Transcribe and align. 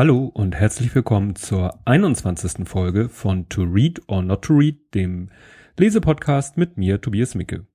Hallo 0.00 0.30
und 0.32 0.54
herzlich 0.54 0.94
willkommen 0.94 1.36
zur 1.36 1.78
21. 1.86 2.66
Folge 2.66 3.10
von 3.10 3.50
To 3.50 3.64
Read 3.64 4.00
or 4.06 4.22
Not 4.22 4.40
to 4.40 4.54
Read, 4.54 4.94
dem 4.94 5.28
Lesepodcast 5.76 6.56
mit 6.56 6.78
mir, 6.78 7.02
Tobias 7.02 7.34
Micke. 7.34 7.66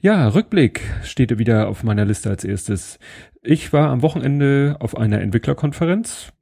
Ja, 0.00 0.28
Rückblick 0.28 0.82
steht 1.02 1.36
wieder 1.36 1.66
auf 1.66 1.82
meiner 1.82 2.04
Liste 2.04 2.30
als 2.30 2.44
erstes. 2.44 3.00
Ich 3.42 3.72
war 3.72 3.90
am 3.90 4.02
Wochenende 4.02 4.76
auf 4.78 4.96
einer 4.96 5.20
Entwicklerkonferenz. 5.20 6.32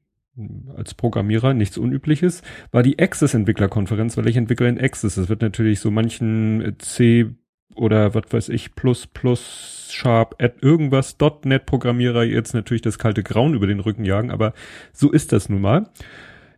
Als 0.77 0.93
Programmierer 0.93 1.55
nichts 1.55 1.79
Unübliches, 1.79 2.43
war 2.71 2.83
die 2.83 2.99
Access 2.99 3.33
Entwicklerkonferenz, 3.33 4.19
weil 4.19 4.29
ich 4.29 4.37
entwickle 4.37 4.69
in 4.69 4.79
Access. 4.79 5.15
Das 5.15 5.31
wird 5.31 5.41
natürlich 5.41 5.81
so 5.81 5.91
manchen 5.91 6.77
C 6.79 7.31
oder 7.75 8.15
was 8.15 8.25
weiß 8.29 8.49
ich, 8.51 8.75
plus, 8.75 9.07
plus, 9.07 9.84
sharp, 9.95 10.37
at 10.43 10.63
irgendwas, 10.63 11.17
.NET 11.45 11.67
Programmierer 11.67 12.25
jetzt 12.25 12.55
natürlich 12.55 12.83
das 12.83 12.99
kalte 12.99 13.23
Grauen 13.23 13.55
über 13.55 13.67
den 13.67 13.81
Rücken 13.81 14.05
jagen, 14.05 14.31
aber 14.31 14.53
so 14.93 15.11
ist 15.11 15.33
das 15.33 15.49
nun 15.49 15.61
mal. 15.61 15.87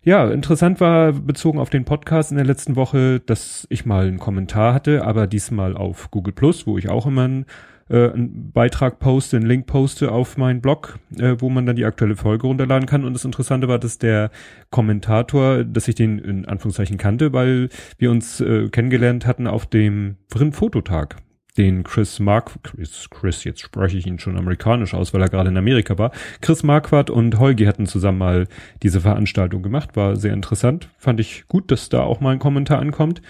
Ja, 0.06 0.30
interessant 0.30 0.80
war 0.80 1.12
bezogen 1.12 1.58
auf 1.58 1.68
den 1.68 1.84
Podcast 1.84 2.30
in 2.30 2.36
der 2.36 2.46
letzten 2.46 2.76
Woche, 2.76 3.18
dass 3.18 3.66
ich 3.70 3.86
mal 3.86 4.06
einen 4.06 4.20
Kommentar 4.20 4.72
hatte, 4.72 5.04
aber 5.04 5.26
diesmal 5.26 5.76
auf 5.76 6.12
Google 6.12 6.32
Plus, 6.32 6.64
wo 6.64 6.78
ich 6.78 6.88
auch 6.88 7.06
immer 7.06 7.24
einen, 7.24 7.46
äh, 7.90 8.10
einen 8.10 8.52
Beitrag 8.52 9.00
poste, 9.00 9.36
einen 9.36 9.46
Link 9.46 9.66
poste 9.66 10.12
auf 10.12 10.36
meinen 10.36 10.60
Blog, 10.60 11.00
äh, 11.18 11.34
wo 11.40 11.50
man 11.50 11.66
dann 11.66 11.74
die 11.74 11.84
aktuelle 11.84 12.14
Folge 12.14 12.46
runterladen 12.46 12.86
kann. 12.86 13.04
Und 13.04 13.14
das 13.14 13.24
Interessante 13.24 13.66
war, 13.66 13.80
dass 13.80 13.98
der 13.98 14.30
Kommentator, 14.70 15.64
dass 15.64 15.88
ich 15.88 15.96
den 15.96 16.20
in 16.20 16.44
Anführungszeichen 16.44 16.98
kannte, 16.98 17.32
weil 17.32 17.68
wir 17.98 18.12
uns 18.12 18.40
äh, 18.40 18.68
kennengelernt 18.68 19.26
hatten 19.26 19.48
auf 19.48 19.66
dem 19.66 20.18
Fototag 20.52 21.16
den 21.56 21.84
Chris 21.84 22.20
Mark, 22.20 22.52
Chris, 22.62 23.08
Chris, 23.10 23.44
jetzt 23.44 23.60
spreche 23.60 23.96
ich 23.96 24.06
ihn 24.06 24.18
schon 24.18 24.36
amerikanisch 24.36 24.94
aus, 24.94 25.14
weil 25.14 25.22
er 25.22 25.28
gerade 25.28 25.48
in 25.48 25.56
Amerika 25.56 25.98
war. 25.98 26.12
Chris 26.40 26.62
Marquardt 26.62 27.10
und 27.10 27.38
Holgi 27.38 27.64
hatten 27.64 27.86
zusammen 27.86 28.18
mal 28.18 28.46
diese 28.82 29.00
Veranstaltung 29.00 29.62
gemacht, 29.62 29.96
war 29.96 30.16
sehr 30.16 30.32
interessant. 30.32 30.88
Fand 30.98 31.20
ich 31.20 31.46
gut, 31.48 31.70
dass 31.70 31.88
da 31.88 32.02
auch 32.02 32.20
mal 32.20 32.32
ein 32.32 32.38
Kommentar 32.38 32.78
ankommt. 32.78 33.22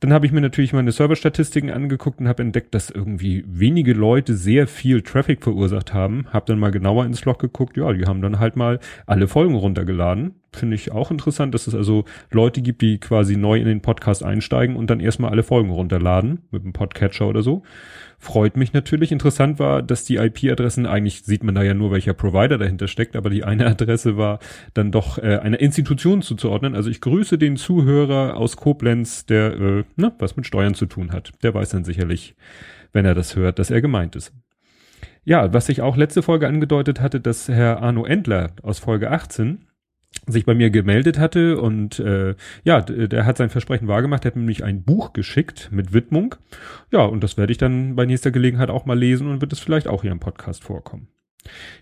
Dann 0.00 0.12
habe 0.12 0.26
ich 0.26 0.32
mir 0.32 0.40
natürlich 0.42 0.72
meine 0.72 0.92
Serverstatistiken 0.92 1.70
angeguckt 1.70 2.20
und 2.20 2.28
habe 2.28 2.42
entdeckt, 2.42 2.74
dass 2.74 2.90
irgendwie 2.90 3.44
wenige 3.46 3.94
Leute 3.94 4.34
sehr 4.34 4.66
viel 4.66 5.00
Traffic 5.00 5.42
verursacht 5.42 5.94
haben. 5.94 6.26
Habe 6.30 6.44
dann 6.46 6.58
mal 6.58 6.70
genauer 6.70 7.06
ins 7.06 7.24
Log 7.24 7.38
geguckt. 7.38 7.76
Ja, 7.76 7.90
die 7.92 8.04
haben 8.04 8.20
dann 8.20 8.38
halt 8.38 8.56
mal 8.56 8.80
alle 9.06 9.28
Folgen 9.28 9.54
runtergeladen. 9.54 10.34
Finde 10.54 10.76
ich 10.76 10.92
auch 10.92 11.10
interessant, 11.10 11.54
dass 11.54 11.66
es 11.66 11.74
also 11.74 12.04
Leute 12.30 12.62
gibt, 12.62 12.82
die 12.82 12.98
quasi 12.98 13.36
neu 13.36 13.58
in 13.58 13.66
den 13.66 13.80
Podcast 13.80 14.22
einsteigen 14.22 14.76
und 14.76 14.88
dann 14.90 15.00
erstmal 15.00 15.30
alle 15.30 15.42
Folgen 15.42 15.70
runterladen 15.70 16.42
mit 16.50 16.62
einem 16.62 16.72
Podcatcher 16.72 17.28
oder 17.28 17.42
so 17.42 17.62
freut 18.24 18.56
mich 18.56 18.72
natürlich. 18.72 19.12
Interessant 19.12 19.58
war, 19.58 19.82
dass 19.82 20.04
die 20.04 20.16
IP-Adressen, 20.16 20.86
eigentlich 20.86 21.22
sieht 21.22 21.44
man 21.44 21.54
da 21.54 21.62
ja 21.62 21.74
nur, 21.74 21.92
welcher 21.92 22.14
Provider 22.14 22.58
dahinter 22.58 22.88
steckt, 22.88 23.14
aber 23.14 23.30
die 23.30 23.44
eine 23.44 23.66
Adresse 23.66 24.16
war 24.16 24.40
dann 24.72 24.90
doch 24.90 25.18
äh, 25.18 25.38
einer 25.38 25.60
Institution 25.60 26.22
zuzuordnen. 26.22 26.74
Also 26.74 26.90
ich 26.90 27.00
grüße 27.00 27.38
den 27.38 27.56
Zuhörer 27.56 28.36
aus 28.36 28.56
Koblenz, 28.56 29.26
der 29.26 29.52
äh, 29.60 29.84
na, 29.96 30.14
was 30.18 30.36
mit 30.36 30.46
Steuern 30.46 30.74
zu 30.74 30.86
tun 30.86 31.12
hat. 31.12 31.32
Der 31.42 31.54
weiß 31.54 31.70
dann 31.70 31.84
sicherlich, 31.84 32.34
wenn 32.92 33.04
er 33.04 33.14
das 33.14 33.36
hört, 33.36 33.58
dass 33.58 33.70
er 33.70 33.82
gemeint 33.82 34.16
ist. 34.16 34.32
Ja, 35.24 35.52
was 35.52 35.68
ich 35.68 35.80
auch 35.80 35.96
letzte 35.96 36.22
Folge 36.22 36.48
angedeutet 36.48 37.00
hatte, 37.00 37.20
dass 37.20 37.48
Herr 37.48 37.82
Arno 37.82 38.04
Endler 38.04 38.50
aus 38.62 38.78
Folge 38.78 39.10
18 39.10 39.64
sich 40.26 40.44
bei 40.44 40.54
mir 40.54 40.70
gemeldet 40.70 41.18
hatte 41.18 41.60
und 41.60 41.98
äh, 41.98 42.34
ja, 42.64 42.80
der 42.80 43.26
hat 43.26 43.36
sein 43.36 43.50
Versprechen 43.50 43.88
wahrgemacht, 43.88 44.24
er 44.24 44.30
hat 44.30 44.36
nämlich 44.36 44.64
ein 44.64 44.82
Buch 44.82 45.12
geschickt 45.12 45.68
mit 45.72 45.92
Widmung. 45.92 46.36
Ja, 46.90 47.04
und 47.04 47.22
das 47.22 47.36
werde 47.36 47.52
ich 47.52 47.58
dann 47.58 47.96
bei 47.96 48.06
nächster 48.06 48.30
Gelegenheit 48.30 48.70
auch 48.70 48.86
mal 48.86 48.98
lesen 48.98 49.28
und 49.28 49.40
wird 49.40 49.52
es 49.52 49.60
vielleicht 49.60 49.86
auch 49.88 50.02
hier 50.02 50.12
im 50.12 50.20
Podcast 50.20 50.64
vorkommen. 50.64 51.08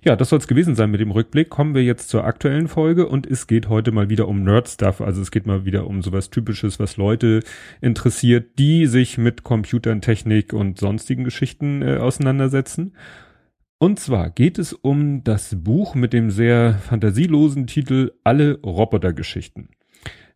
Ja, 0.05 0.17
das 0.17 0.31
soll 0.31 0.41
es 0.41 0.49
gewesen 0.49 0.75
sein 0.75 0.91
mit 0.91 1.01
dem 1.01 1.11
Rückblick. 1.11 1.49
Kommen 1.49 1.75
wir 1.75 1.85
jetzt 1.85 2.09
zur 2.09 2.25
aktuellen 2.25 2.69
Folge 2.69 3.07
und 3.07 3.27
es 3.27 3.47
geht 3.47 3.69
heute 3.69 3.93
mal 3.93 4.09
wieder 4.11 4.27
um 4.27 4.43
Nerd-Stuff. 4.43 5.01
Also 5.01 5.23
es 5.23 5.31
geht 5.31 5.47
mal 5.47 5.65
wieder 5.65 5.87
um 5.87 6.03
sowas 6.03 6.31
Typisches, 6.31 6.81
was 6.81 6.97
Leute 6.97 7.41
interessiert, 7.81 8.59
die 8.59 8.87
sich 8.87 9.19
mit 9.19 9.45
Computern, 9.45 10.01
Technik 10.01 10.53
und 10.53 10.79
sonstigen 10.79 11.25
Geschichten 11.25 11.83
äh, 11.83 11.99
auseinandersetzen. 11.99 12.95
Und 13.83 13.99
zwar 13.99 14.31
geht 14.31 14.61
es 14.61 14.73
um 14.73 15.25
das 15.25 15.57
Buch 15.59 15.97
mit 15.97 16.13
dem 16.13 16.31
sehr 16.31 16.75
fantasielosen 16.75 17.67
Titel 17.67 18.13
Alle 18.23 18.61
Robotergeschichten. 18.63 19.71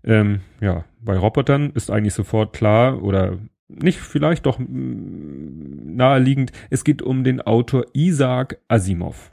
Ähm, 0.02 0.40
ja, 0.60 0.84
bei 1.00 1.16
Robotern 1.16 1.70
ist 1.70 1.88
eigentlich 1.88 2.14
sofort 2.14 2.52
klar 2.52 3.04
oder 3.04 3.38
nicht 3.68 4.00
vielleicht 4.00 4.46
doch 4.46 4.58
mm, 4.58 5.94
naheliegend, 5.94 6.50
es 6.70 6.82
geht 6.82 7.02
um 7.02 7.22
den 7.22 7.40
Autor 7.40 7.84
Isaac 7.92 8.58
Asimov. 8.66 9.30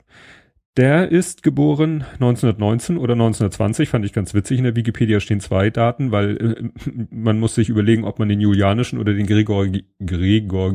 Der 0.76 1.10
ist 1.10 1.42
geboren 1.42 2.04
1919 2.14 2.98
oder 2.98 3.14
1920, 3.14 3.88
fand 3.88 4.04
ich 4.04 4.12
ganz 4.12 4.32
witzig. 4.32 4.58
In 4.58 4.64
der 4.64 4.76
Wikipedia 4.76 5.18
stehen 5.18 5.40
zwei 5.40 5.70
Daten, 5.70 6.12
weil 6.12 6.36
äh, 6.36 6.70
man 7.10 7.40
muss 7.40 7.56
sich 7.56 7.68
überlegen, 7.68 8.04
ob 8.04 8.20
man 8.20 8.28
den 8.28 8.40
julianischen 8.40 9.00
oder 9.00 9.12
den 9.12 9.26
Gregor, 9.26 9.66
Gregor, 9.98 10.72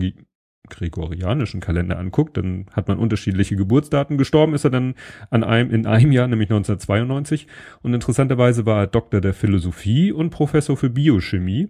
gregorianischen 0.67 1.61
Kalender 1.61 1.97
anguckt, 1.97 2.37
dann 2.37 2.65
hat 2.73 2.87
man 2.87 2.99
unterschiedliche 2.99 3.55
Geburtsdaten. 3.55 4.17
Gestorben 4.17 4.53
ist 4.53 4.63
er 4.65 4.69
dann 4.69 4.95
an 5.29 5.43
einem, 5.43 5.71
in 5.71 5.85
einem 5.85 6.11
Jahr, 6.11 6.27
nämlich 6.27 6.49
1992. 6.49 7.47
Und 7.81 7.93
interessanterweise 7.93 8.65
war 8.65 8.81
er 8.81 8.87
Doktor 8.87 9.21
der 9.21 9.33
Philosophie 9.33 10.11
und 10.11 10.29
Professor 10.29 10.77
für 10.77 10.89
Biochemie. 10.89 11.69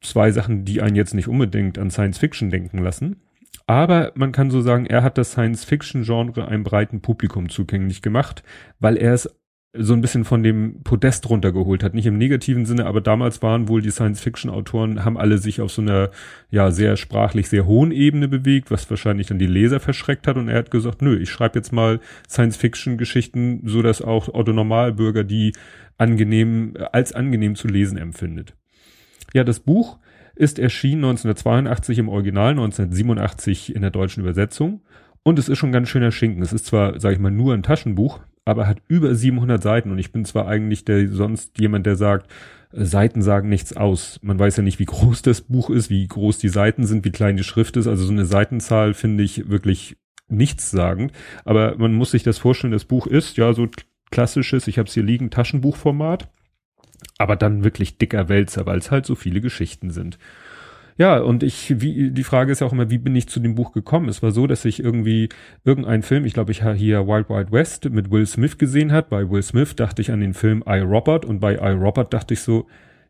Zwei 0.00 0.30
Sachen, 0.30 0.64
die 0.64 0.80
einen 0.80 0.96
jetzt 0.96 1.14
nicht 1.14 1.28
unbedingt 1.28 1.78
an 1.78 1.90
Science 1.90 2.18
Fiction 2.18 2.50
denken 2.50 2.78
lassen. 2.78 3.16
Aber 3.66 4.10
man 4.16 4.32
kann 4.32 4.50
so 4.50 4.60
sagen, 4.62 4.86
er 4.86 5.04
hat 5.04 5.16
das 5.16 5.32
Science-Fiction-Genre 5.32 6.48
einem 6.48 6.64
breiten 6.64 7.02
Publikum 7.02 7.48
zugänglich 7.48 8.02
gemacht, 8.02 8.42
weil 8.80 8.96
er 8.96 9.14
es 9.14 9.32
so 9.72 9.92
ein 9.92 10.00
bisschen 10.00 10.24
von 10.24 10.42
dem 10.42 10.82
Podest 10.82 11.30
runtergeholt 11.30 11.84
hat. 11.84 11.94
Nicht 11.94 12.06
im 12.06 12.18
negativen 12.18 12.66
Sinne, 12.66 12.86
aber 12.86 13.00
damals 13.00 13.40
waren 13.40 13.68
wohl 13.68 13.82
die 13.82 13.92
Science-Fiction-Autoren, 13.92 15.04
haben 15.04 15.16
alle 15.16 15.38
sich 15.38 15.60
auf 15.60 15.70
so 15.70 15.80
einer, 15.80 16.10
ja, 16.50 16.72
sehr 16.72 16.96
sprachlich 16.96 17.48
sehr 17.48 17.66
hohen 17.66 17.92
Ebene 17.92 18.26
bewegt, 18.26 18.72
was 18.72 18.90
wahrscheinlich 18.90 19.28
dann 19.28 19.38
die 19.38 19.46
Leser 19.46 19.78
verschreckt 19.78 20.26
hat. 20.26 20.36
Und 20.36 20.48
er 20.48 20.58
hat 20.58 20.72
gesagt, 20.72 21.02
nö, 21.02 21.16
ich 21.16 21.30
schreibe 21.30 21.58
jetzt 21.58 21.72
mal 21.72 22.00
Science-Fiction-Geschichten, 22.28 23.62
so 23.64 23.80
dass 23.80 24.02
auch 24.02 24.28
Otto 24.34 24.52
Normalbürger 24.52 25.22
die 25.22 25.52
angenehm, 25.98 26.74
als 26.90 27.12
angenehm 27.12 27.54
zu 27.54 27.68
lesen 27.68 27.96
empfindet. 27.96 28.56
Ja, 29.34 29.44
das 29.44 29.60
Buch 29.60 29.98
ist 30.34 30.58
erschienen 30.58 31.04
1982 31.04 31.98
im 31.98 32.08
Original, 32.08 32.50
1987 32.50 33.76
in 33.76 33.82
der 33.82 33.90
deutschen 33.90 34.22
Übersetzung. 34.22 34.80
Und 35.22 35.38
es 35.38 35.48
ist 35.48 35.58
schon 35.58 35.70
ganz 35.70 35.88
schöner 35.88 36.10
Schinken. 36.10 36.42
Es 36.42 36.52
ist 36.52 36.66
zwar, 36.66 36.98
sage 36.98 37.14
ich 37.14 37.20
mal, 37.20 37.30
nur 37.30 37.52
ein 37.54 37.62
Taschenbuch, 37.62 38.20
aber 38.44 38.66
hat 38.66 38.82
über 38.88 39.14
700 39.14 39.62
Seiten 39.62 39.90
und 39.90 39.98
ich 39.98 40.12
bin 40.12 40.24
zwar 40.24 40.46
eigentlich 40.46 40.84
der 40.84 41.08
sonst 41.08 41.58
jemand, 41.58 41.86
der 41.86 41.96
sagt, 41.96 42.30
äh, 42.72 42.84
Seiten 42.84 43.22
sagen 43.22 43.48
nichts 43.48 43.76
aus. 43.76 44.18
Man 44.22 44.38
weiß 44.38 44.56
ja 44.56 44.62
nicht, 44.62 44.78
wie 44.78 44.86
groß 44.86 45.22
das 45.22 45.42
Buch 45.42 45.70
ist, 45.70 45.90
wie 45.90 46.06
groß 46.06 46.38
die 46.38 46.48
Seiten 46.48 46.86
sind, 46.86 47.04
wie 47.04 47.10
klein 47.10 47.36
die 47.36 47.44
Schrift 47.44 47.76
ist. 47.76 47.86
Also 47.86 48.04
so 48.04 48.12
eine 48.12 48.26
Seitenzahl 48.26 48.94
finde 48.94 49.24
ich 49.24 49.48
wirklich 49.48 49.96
nichtssagend. 50.28 51.12
Aber 51.44 51.76
man 51.78 51.92
muss 51.94 52.12
sich 52.12 52.22
das 52.22 52.38
vorstellen, 52.38 52.72
das 52.72 52.84
Buch 52.84 53.06
ist 53.06 53.36
ja 53.36 53.52
so 53.52 53.68
klassisches, 54.10 54.68
ich 54.68 54.78
habe 54.78 54.88
es 54.88 54.94
hier 54.94 55.02
liegen, 55.02 55.30
Taschenbuchformat. 55.30 56.28
Aber 57.18 57.36
dann 57.36 57.64
wirklich 57.64 57.98
dicker 57.98 58.28
Wälzer, 58.28 58.66
weil 58.66 58.78
es 58.78 58.90
halt 58.90 59.06
so 59.06 59.14
viele 59.14 59.40
Geschichten 59.40 59.90
sind. 59.90 60.18
Ja, 61.00 61.18
und 61.18 61.42
ich, 61.42 61.80
wie, 61.80 62.10
die 62.10 62.24
Frage 62.24 62.52
ist 62.52 62.60
ja 62.60 62.66
auch 62.66 62.74
immer, 62.74 62.90
wie 62.90 62.98
bin 62.98 63.16
ich 63.16 63.26
zu 63.26 63.40
dem 63.40 63.54
Buch 63.54 63.72
gekommen? 63.72 64.10
Es 64.10 64.22
war 64.22 64.32
so, 64.32 64.46
dass 64.46 64.66
ich 64.66 64.84
irgendwie 64.84 65.30
irgendeinen 65.64 66.02
Film, 66.02 66.26
ich 66.26 66.34
glaube, 66.34 66.52
ich 66.52 66.62
habe 66.62 66.74
hier 66.74 67.06
Wild 67.06 67.30
Wild 67.30 67.50
West 67.50 67.88
mit 67.88 68.10
Will 68.10 68.26
Smith 68.26 68.58
gesehen 68.58 68.92
hat. 68.92 69.08
Bei 69.08 69.30
Will 69.30 69.42
Smith 69.42 69.74
dachte 69.74 70.02
ich 70.02 70.12
an 70.12 70.20
den 70.20 70.34
Film 70.34 70.62
I, 70.68 70.80
Robert 70.80 71.24
und 71.24 71.40
bei 71.40 71.54
I, 71.54 71.72
Robert 71.72 72.12
dachte 72.12 72.34
ich 72.34 72.42
so, 72.42 72.66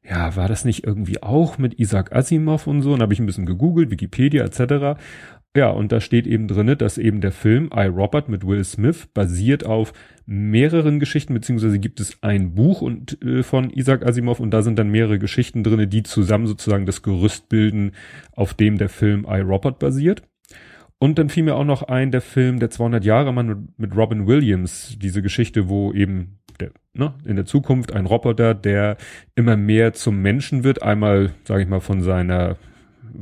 ja, 0.09 0.37
war 0.37 0.47
das 0.47 0.65
nicht 0.65 0.85
irgendwie 0.87 1.21
auch 1.21 1.59
mit 1.59 1.81
Isaac 1.81 2.15
Asimov 2.15 2.69
und 2.69 2.83
so? 2.83 2.93
Und 2.93 3.03
habe 3.03 3.13
ich 3.13 3.19
ein 3.19 3.27
bisschen 3.27 3.45
gegoogelt, 3.45 3.91
Wikipedia 3.91 4.45
etc. 4.45 4.97
Ja, 5.57 5.71
und 5.71 5.91
da 5.91 6.01
steht 6.01 6.29
eben 6.29 6.47
drinne, 6.47 6.77
dass 6.77 6.97
eben 6.97 7.21
der 7.21 7.33
Film 7.33 7.71
I, 7.75 7.87
Robert 7.87 8.29
mit 8.29 8.47
Will 8.47 8.63
Smith 8.63 9.09
basiert 9.13 9.67
auf 9.67 9.93
mehreren 10.25 11.01
Geschichten, 11.01 11.35
beziehungsweise 11.35 11.81
gibt 11.81 11.99
es 11.99 12.23
ein 12.23 12.55
Buch 12.55 12.83
und, 12.83 13.21
äh, 13.25 13.43
von 13.43 13.71
Isaac 13.71 14.07
Asimov 14.07 14.39
und 14.39 14.53
da 14.53 14.63
sind 14.63 14.79
dann 14.79 14.91
mehrere 14.91 15.19
Geschichten 15.19 15.65
drinne, 15.65 15.89
die 15.89 16.05
zusammen 16.05 16.47
sozusagen 16.47 16.87
das 16.87 17.03
Gerüst 17.03 17.49
bilden, 17.49 17.93
auf 18.31 18.55
dem 18.55 18.79
der 18.79 18.89
Film 18.89 19.27
I, 19.29 19.41
Robert 19.41 19.81
basiert. 19.81 20.23
Und 21.01 21.19
dann 21.19 21.31
fiel 21.31 21.43
mir 21.43 21.57
auch 21.57 21.65
noch 21.65 21.83
ein, 21.83 22.13
der 22.13 22.21
Film 22.21 22.61
Der 22.61 22.71
200 22.71 23.05
Jahre 23.05 23.33
Mann 23.33 23.71
mit, 23.77 23.97
Robin 23.97 24.29
Williams, 24.29 24.99
diese 25.01 25.23
Geschichte, 25.23 25.69
wo 25.69 25.93
eben 25.93 26.39
der, 26.61 26.71
ne, 26.93 27.15
in 27.25 27.35
der 27.37 27.47
Zukunft 27.47 27.93
ein 27.93 28.07
Roboter, 28.07 28.55
der 28.55 28.99
immer 29.35 29.57
mehr 29.57 29.95
zum 29.95 30.23
Menschen 30.23 30.63
wird, 30.63 30.83
einmal, 30.83 31.33
sage 31.45 31.63
ich 31.63 31.69
mal, 31.69 31.81
von 31.81 32.03
seiner 32.03 32.57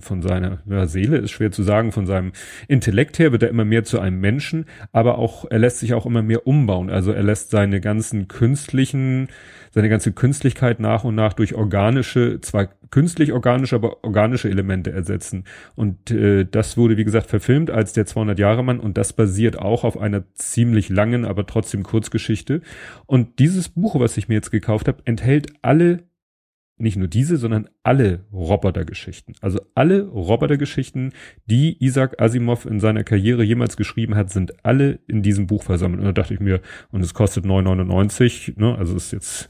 von 0.01 0.23
seiner 0.23 0.59
ja, 0.67 0.87
Seele 0.87 1.19
ist 1.19 1.31
schwer 1.31 1.51
zu 1.51 1.63
sagen, 1.63 1.93
von 1.93 2.07
seinem 2.07 2.33
Intellekt 2.67 3.19
her 3.19 3.33
wird 3.33 3.43
er 3.43 3.49
immer 3.49 3.65
mehr 3.65 3.85
zu 3.85 4.01
einem 4.01 4.21
Menschen, 4.21 4.67
aber 4.93 5.19
auch, 5.19 5.45
er 5.51 5.59
lässt 5.59 5.79
sich 5.79 5.95
auch 5.95 6.07
immer 6.07 6.23
mehr 6.23 6.47
umbauen. 6.47 6.91
Also 6.91 7.13
er 7.13 7.23
lässt 7.23 7.51
seine 7.51 7.81
ganzen 7.81 8.29
künstlichen, 8.29 9.29
seine 9.71 9.89
ganze 9.89 10.13
Künstlichkeit 10.13 10.81
nach 10.81 11.05
und 11.05 11.15
nach 11.15 11.33
durch 11.33 11.55
organische, 11.55 12.41
zwar 12.41 12.69
künstlich 12.91 13.33
organische, 13.33 13.77
aber 13.77 14.03
organische 14.03 14.49
Elemente 14.49 14.93
ersetzen. 14.93 15.45
Und 15.75 16.11
äh, 16.11 16.45
das 16.45 16.77
wurde, 16.77 16.97
wie 16.97 17.05
gesagt, 17.05 17.27
verfilmt 17.27 17.71
als 17.71 17.93
der 17.93 18.07
200 18.07 18.39
Jahre 18.39 18.65
Mann 18.65 18.81
und 18.81 18.97
das 18.97 19.13
basiert 19.13 19.59
auch 19.59 19.85
auf 19.85 19.99
einer 19.99 20.25
ziemlich 20.35 20.89
langen, 20.89 21.25
aber 21.25 21.47
trotzdem 21.47 21.83
Kurzgeschichte. 21.83 22.63
Und 23.07 23.39
dieses 23.39 23.69
Buch, 23.69 23.99
was 23.99 24.17
ich 24.17 24.29
mir 24.29 24.37
jetzt 24.37 24.51
gekauft 24.51 24.89
habe, 24.89 25.03
enthält 25.05 25.53
alle 25.63 26.08
nicht 26.79 26.97
nur 26.97 27.09
diese, 27.09 27.37
sondern 27.37 27.69
alle 27.83 28.25
Robotergeschichten. 28.33 29.35
Also 29.41 29.61
alle 29.75 30.03
Robotergeschichten, 30.07 31.13
die 31.47 31.83
Isaac 31.85 32.21
Asimov 32.21 32.67
in 32.67 32.81
seiner 32.81 33.05
Karriere 33.05 33.43
jemals 33.43 33.77
geschrieben 33.77 34.15
hat, 34.15 34.31
sind 34.31 34.65
alle 34.65 35.01
in 35.07 35.23
diesem 35.23 35.47
Buch 35.47 35.63
versammelt. 35.63 36.01
Und 36.01 36.07
da 36.07 36.13
dachte 36.13 36.35
ich 36.35 36.41
mir, 36.41 36.61
und 36.91 37.03
es 37.03 37.15
kostet 37.15 37.45
9,99, 37.45 38.59
ne, 38.59 38.77
also 38.77 38.97
ist 38.97 39.13
jetzt 39.13 39.49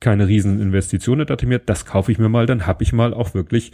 keine 0.00 0.28
Rieseninvestition. 0.28 1.18
Da 1.18 1.24
dachte 1.24 1.44
ich 1.44 1.48
mir, 1.48 1.58
das 1.58 1.86
kaufe 1.86 2.12
ich 2.12 2.18
mir 2.18 2.28
mal, 2.28 2.46
dann 2.46 2.66
habe 2.66 2.82
ich 2.82 2.92
mal 2.92 3.14
auch 3.14 3.34
wirklich, 3.34 3.72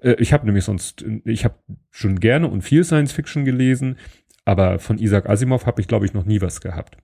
äh, 0.00 0.16
ich 0.18 0.32
habe 0.32 0.46
nämlich 0.46 0.64
sonst, 0.64 1.04
ich 1.24 1.44
habe 1.44 1.54
schon 1.90 2.20
gerne 2.20 2.48
und 2.48 2.62
viel 2.62 2.84
Science 2.84 3.12
Fiction 3.12 3.44
gelesen, 3.44 3.96
aber 4.44 4.78
von 4.78 4.98
Isaac 4.98 5.28
Asimov 5.28 5.66
habe 5.66 5.80
ich, 5.80 5.88
glaube 5.88 6.06
ich, 6.06 6.14
noch 6.14 6.24
nie 6.24 6.40
was 6.40 6.60
gehabt. 6.60 6.96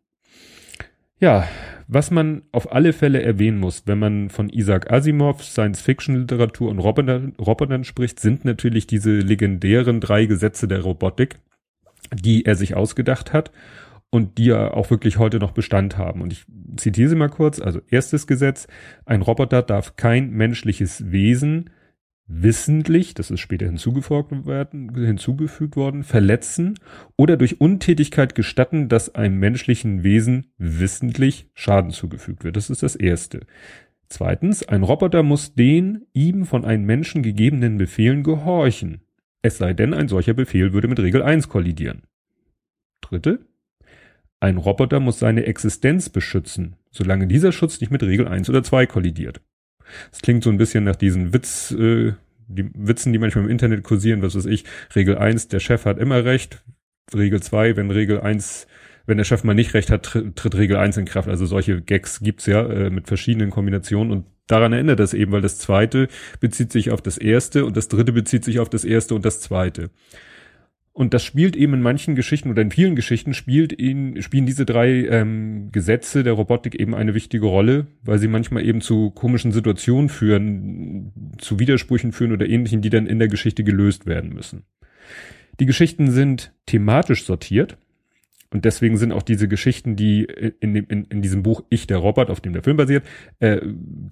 Ja, 1.21 1.49
was 1.87 2.11
man 2.11 2.43
auf 2.51 2.73
alle 2.73 2.93
Fälle 2.93 3.23
erwähnen 3.23 3.59
muss, 3.59 3.87
wenn 3.87 3.99
man 3.99 4.31
von 4.31 4.49
Isaac 4.49 4.91
Asimov, 4.91 5.45
Science-Fiction-Literatur 5.45 6.71
und 6.71 6.79
Robotern, 6.79 7.85
spricht, 7.85 8.21
sind 8.21 8.45
natürlich 8.45 8.87
diese 8.87 9.19
legendären 9.19 10.01
drei 10.01 10.27
Gesetze 10.27 10.67
der 10.67 10.81
Robotik, 10.81 11.37
die 12.13 12.45
er 12.45 12.57
sich 12.57 12.75
ausgedacht 12.75 13.33
hat 13.33 13.53
und 14.11 14.39
die 14.39 14.47
ja 14.47 14.73
auch 14.73 14.91
wirklich 14.91 15.19
heute 15.19 15.39
noch 15.39 15.53
Bestand 15.53 15.99
haben. 15.99 16.21
Und 16.23 16.33
ich 16.33 16.47
zitiere 16.77 17.09
sie 17.09 17.17
mal 17.17 17.29
kurz. 17.29 17.61
Also 17.61 17.81
erstes 17.89 18.27
Gesetz, 18.27 18.67
ein 19.05 19.23
Roboter 19.23 19.63
darf 19.63 19.97
kein 19.97 20.31
menschliches 20.31 21.11
Wesen 21.11 21.71
wissentlich, 22.26 23.15
das 23.15 23.31
ist 23.31 23.41
später 23.41 23.67
hinzugefügt 23.67 24.47
werden, 24.47 24.94
hinzugefügt 24.94 25.76
worden, 25.76 26.03
verletzen 26.05 26.79
oder 27.17 27.37
durch 27.37 27.61
Untätigkeit 27.61 28.35
gestatten, 28.35 28.88
dass 28.88 29.15
einem 29.15 29.38
menschlichen 29.38 30.03
Wesen 30.03 30.53
wissentlich 30.56 31.50
Schaden 31.55 31.91
zugefügt 31.91 32.44
wird. 32.44 32.56
Das 32.56 32.71
ist 32.71 32.82
das 32.82 32.97
erste. 32.97 33.41
Zweitens, 34.09 34.62
ein 34.67 34.82
Roboter 34.82 35.23
muss 35.23 35.55
den 35.55 36.06
ihm 36.12 36.44
von 36.44 36.65
einem 36.65 36.85
Menschen 36.85 37.23
gegebenen 37.23 37.79
Befehlen 37.79 38.23
gehorchen. 38.23 39.03
Es 39.43 39.59
sei 39.59 39.75
denn, 39.75 39.93
ein 39.93 40.09
solcher 40.09 40.35
Befehl 40.35 40.73
würde 40.73 40.88
mit 40.88 41.00
Regel 41.00 41.23
1 41.23 41.49
kollidieren. 41.49 42.03
Dritte, 43.03 43.41
ein 44.41 44.56
Roboter 44.56 45.00
muss 45.00 45.19
seine 45.19 45.44
Existenz 45.44 46.09
beschützen, 46.09 46.77
solange 46.91 47.27
dieser 47.27 47.53
Schutz 47.53 47.81
nicht 47.81 47.91
mit 47.91 48.03
Regel 48.03 48.29
1 48.29 48.49
oder 48.50 48.62
2 48.62 48.87
kollidiert. 48.87 49.41
Es 50.12 50.23
klingt 50.23 50.44
so 50.44 50.50
ein 50.50 50.56
bisschen 50.56 50.85
nach 50.85 50.96
diesen 50.96 51.32
Witz, 51.32 51.70
äh, 51.73 52.12
die 52.49 52.70
Witzen, 52.75 53.12
die 53.12 53.19
manchmal 53.19 53.44
im 53.44 53.50
Internet 53.50 53.82
kursieren, 53.85 54.23
was 54.23 54.35
weiß 54.35 54.46
ich. 54.46 54.64
Regel 54.94 55.17
1, 55.19 55.49
der 55.49 55.61
Chef 55.61 55.85
hat 55.85 55.99
immer 55.99 56.25
recht. 56.25 56.62
Regel 57.14 57.43
2, 57.43 57.76
wenn 57.76 57.91
Regel 57.91 58.20
1, 58.20 58.67
wenn 59.06 59.19
der 59.19 59.25
Chef 59.25 59.44
mal 59.44 59.55
nicht 59.55 59.75
recht 59.75 59.91
hat, 59.91 60.05
tritt, 60.05 60.37
tritt 60.37 60.55
Regel 60.55 60.76
1 60.76 60.96
in 60.96 61.05
Kraft. 61.05 61.29
Also 61.29 61.46
solche 61.46 61.81
Gags 61.81 62.20
gibt's 62.20 62.46
ja 62.46 62.67
äh, 62.67 62.91
mit 62.91 63.06
verschiedenen 63.06 63.50
Kombinationen 63.50 64.12
und 64.12 64.26
daran 64.46 64.73
erinnert 64.73 65.00
das 65.00 65.14
eben, 65.14 65.32
weil 65.32 65.41
das 65.41 65.58
zweite 65.58 66.08
bezieht 66.41 66.73
sich 66.73 66.91
auf 66.91 67.02
das 67.02 67.19
erste 67.19 67.64
und 67.64 67.76
das 67.76 67.88
dritte 67.88 68.12
bezieht 68.12 68.44
sich 68.44 68.58
auf 68.58 68.69
das 68.69 68.85
erste 68.85 69.14
und 69.14 69.25
das 69.25 69.41
zweite. 69.41 69.91
Und 70.96 71.12
das 71.12 71.25
spielt 71.25 71.56
eben 71.56 71.75
in 71.75 71.82
manchen 71.82 72.14
Geschichten 72.14 72.50
oder 72.50 72.62
in 72.62 72.70
vielen 72.70 72.94
Geschichten 72.94 73.35
spielt 73.35 73.76
ihn, 73.76 74.23
spielen 74.23 74.46
diese 74.46 74.64
drei 74.64 75.08
ähm, 75.08 75.70
Gesetze 75.73 76.23
der 76.23 76.35
Robotik 76.35 76.76
eben 76.76 76.94
eine 76.94 77.14
wichtige 77.14 77.46
Rolle, 77.46 77.88
weil 78.05 78.20
sie 78.20 78.29
manchmal 78.29 78.64
eben 78.64 78.81
zu 78.81 79.11
komischen 79.11 79.50
Situationen 79.50 80.08
führen, 80.08 81.35
zu 81.38 81.58
Widersprüchen 81.58 82.12
führen 82.12 82.31
oder 82.31 82.49
ähnlichen, 82.49 82.81
die 82.81 82.91
dann 82.91 83.08
in 83.08 83.19
der 83.19 83.26
Geschichte 83.26 83.64
gelöst 83.64 84.06
werden 84.06 84.32
müssen. 84.32 84.62
Die 85.58 85.67
Geschichten 85.67 86.12
sind 86.12 86.52
thematisch 86.64 87.25
sortiert 87.25 87.76
und 88.50 88.64
deswegen 88.64 88.96
sind 88.96 89.11
auch 89.11 89.23
diese 89.23 89.49
Geschichten, 89.49 89.96
die 89.96 90.23
in, 90.61 90.75
dem, 90.75 90.87
in, 90.88 91.06
in 91.06 91.23
diesem 91.23 91.43
Buch 91.43 91.64
Ich 91.70 91.88
der 91.88 91.99
Robot, 91.99 92.31
auf 92.31 92.41
dem 92.41 92.52
der 92.52 92.62
Film 92.62 92.76
basiert, 92.76 93.05
äh, 93.41 93.61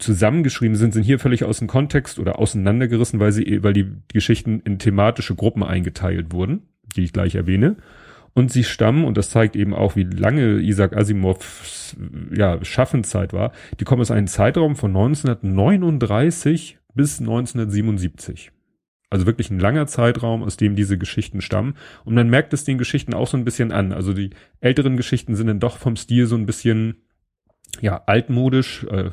zusammengeschrieben 0.01 0.77
sind, 0.77 0.95
sind 0.95 1.05
hier 1.05 1.21
völlig 1.21 1.45
aus 1.45 1.61
dem 1.61 1.69
Kontext 1.69 2.19
oder 2.19 2.41
auseinandergerissen, 2.41 3.21
weil 3.21 3.31
sie, 3.31 3.63
weil 3.63 3.73
die 3.73 3.87
Geschichten 4.13 4.61
in 4.65 4.81
thematische 4.81 5.37
Gruppen 5.37 5.63
eingeteilt 5.63 6.33
wurden 6.33 6.63
die 6.93 7.05
ich 7.05 7.13
gleich 7.13 7.35
erwähne. 7.35 7.77
Und 8.35 8.51
sie 8.51 8.65
stammen, 8.65 9.05
und 9.05 9.19
das 9.19 9.31
zeigt 9.31 9.57
eben 9.57 9.75
auch, 9.75 9.95
wie 9.95 10.05
lange 10.05 10.61
Isaac 10.61 10.97
Asimovs 10.97 11.97
ja, 12.35 12.65
Schaffenszeit 12.65 13.33
war, 13.33 13.53
die 13.79 13.85
kommen 13.85 14.01
aus 14.01 14.11
einem 14.11 14.27
Zeitraum 14.27 14.75
von 14.75 14.91
1939 14.91 16.79
bis 16.95 17.21
1977. 17.21 18.53
Also 19.11 19.27
wirklich 19.27 19.51
ein 19.51 19.61
langer 19.61 19.87
Zeitraum, 19.87 20.43
aus 20.43 20.57
dem 20.57 20.75
diese 20.75 20.97
Geschichten 20.97 21.43
stammen. 21.43 21.75
Und 22.07 22.15
man 22.15 22.31
merkt 22.31 22.55
es 22.55 22.65
den 22.65 22.79
Geschichten 22.79 23.13
auch 23.13 23.27
so 23.27 23.37
ein 23.37 23.45
bisschen 23.45 23.71
an. 23.71 23.93
Also 23.93 24.15
die 24.15 24.31
älteren 24.61 24.97
Geschichten 24.97 25.37
sind 25.37 25.49
dann 25.49 25.61
doch 25.61 25.77
vom 25.77 25.97
Stil 25.97 26.27
so 26.27 26.35
ein 26.35 26.47
bisschen 26.47 27.03
ja 27.83 28.03
altmodisch, 28.07 28.85
äh, 28.85 29.11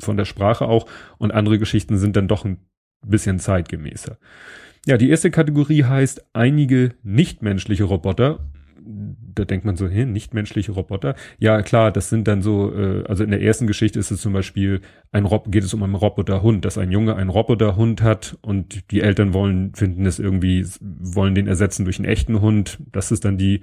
von 0.00 0.18
der 0.18 0.26
Sprache 0.26 0.66
auch. 0.66 0.86
Und 1.16 1.32
andere 1.32 1.58
Geschichten 1.58 1.96
sind 1.96 2.16
dann 2.16 2.28
doch 2.28 2.44
ein 2.44 2.58
bisschen 3.06 3.38
zeitgemäßer. 3.38 4.18
Ja, 4.84 4.96
die 4.96 5.10
erste 5.10 5.30
Kategorie 5.30 5.84
heißt 5.84 6.26
einige 6.32 6.94
nichtmenschliche 7.04 7.84
Roboter. 7.84 8.40
Da 9.34 9.44
denkt 9.44 9.64
man 9.64 9.76
so, 9.76 9.86
hin, 9.86 10.12
nichtmenschliche 10.12 10.72
Roboter. 10.72 11.14
Ja, 11.38 11.62
klar, 11.62 11.92
das 11.92 12.10
sind 12.10 12.26
dann 12.26 12.42
so, 12.42 12.74
äh, 12.74 13.04
also 13.06 13.22
in 13.22 13.30
der 13.30 13.40
ersten 13.40 13.68
Geschichte 13.68 14.00
ist 14.00 14.10
es 14.10 14.20
zum 14.20 14.32
Beispiel, 14.32 14.80
ein 15.12 15.24
Rob 15.24 15.52
geht 15.52 15.62
es 15.62 15.72
um 15.72 15.84
einen 15.84 15.94
Roboterhund, 15.94 16.64
dass 16.64 16.78
ein 16.78 16.90
Junge 16.90 17.14
einen 17.14 17.30
Roboterhund 17.30 18.02
hat 18.02 18.36
und 18.42 18.90
die 18.90 19.00
Eltern 19.00 19.32
wollen, 19.32 19.72
finden 19.74 20.04
es 20.04 20.18
irgendwie, 20.18 20.66
wollen 20.80 21.36
den 21.36 21.46
ersetzen 21.46 21.84
durch 21.84 21.98
einen 21.98 22.08
echten 22.08 22.40
Hund. 22.40 22.78
Das 22.90 23.12
ist 23.12 23.24
dann 23.24 23.38
die 23.38 23.60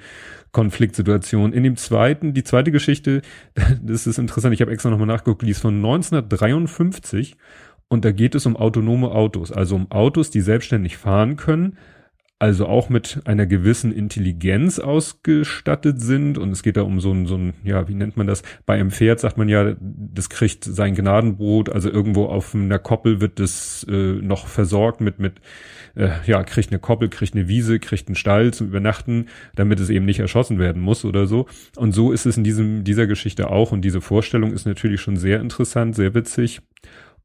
Konfliktsituation. 0.53 1.51
In 1.51 1.63
dem 1.63 1.75
zweiten, 1.75 2.33
die 2.33 2.45
zweite 2.45 2.71
Geschichte, 2.71 3.21
das 3.83 4.07
ist 4.07 4.19
interessant, 4.19 4.53
ich 4.53 4.61
habe 4.61 4.71
extra 4.71 4.89
nochmal 4.89 5.07
nachgeguckt, 5.07 5.41
die 5.41 5.51
ist 5.51 5.61
von 5.61 5.75
1953 5.75 7.35
und 7.89 8.05
da 8.05 8.11
geht 8.11 8.35
es 8.35 8.45
um 8.45 8.55
autonome 8.55 9.11
Autos, 9.11 9.51
also 9.51 9.75
um 9.75 9.91
Autos, 9.91 10.29
die 10.29 10.41
selbstständig 10.41 10.97
fahren 10.97 11.35
können, 11.35 11.77
also 12.41 12.67
auch 12.67 12.87
mit 12.87 13.19
einer 13.25 13.45
gewissen 13.45 13.91
Intelligenz 13.91 14.79
ausgestattet 14.79 15.99
sind. 15.99 16.37
Und 16.37 16.51
es 16.51 16.63
geht 16.63 16.77
da 16.77 16.83
um 16.83 17.01
so 17.01 17.11
ein, 17.11 17.25
so 17.25 17.35
ein, 17.35 17.53
ja, 17.65 17.89
wie 17.89 17.95
nennt 17.95 18.15
man 18.15 18.27
das? 18.27 18.43
Bei 18.65 18.75
einem 18.75 18.91
Pferd 18.91 19.19
sagt 19.19 19.37
man 19.37 19.49
ja, 19.49 19.75
das 19.81 20.29
kriegt 20.29 20.63
sein 20.63 20.95
Gnadenbrot, 20.95 21.69
also 21.69 21.89
irgendwo 21.89 22.27
auf 22.27 22.55
einer 22.55 22.79
Koppel 22.79 23.19
wird 23.19 23.39
das 23.39 23.85
äh, 23.89 24.13
noch 24.13 24.47
versorgt 24.47 25.01
mit, 25.01 25.19
mit, 25.19 25.41
äh, 25.95 26.11
ja, 26.25 26.43
kriegt 26.43 26.71
eine 26.71 26.79
Koppel, 26.79 27.09
kriegt 27.09 27.35
eine 27.35 27.49
Wiese, 27.49 27.79
kriegt 27.79 28.07
einen 28.07 28.15
Stall 28.15 28.53
zum 28.53 28.67
Übernachten, 28.67 29.25
damit 29.55 29.81
es 29.81 29.89
eben 29.89 30.05
nicht 30.05 30.19
erschossen 30.19 30.59
werden 30.59 30.81
muss 30.81 31.03
oder 31.03 31.25
so. 31.25 31.47
Und 31.75 31.91
so 31.91 32.13
ist 32.13 32.25
es 32.25 32.37
in 32.37 32.45
diesem, 32.45 32.85
dieser 32.85 33.05
Geschichte 33.05 33.49
auch. 33.49 33.73
Und 33.73 33.81
diese 33.81 33.99
Vorstellung 33.99 34.53
ist 34.53 34.65
natürlich 34.65 35.01
schon 35.01 35.17
sehr 35.17 35.41
interessant, 35.41 35.95
sehr 35.95 36.13
witzig. 36.13 36.61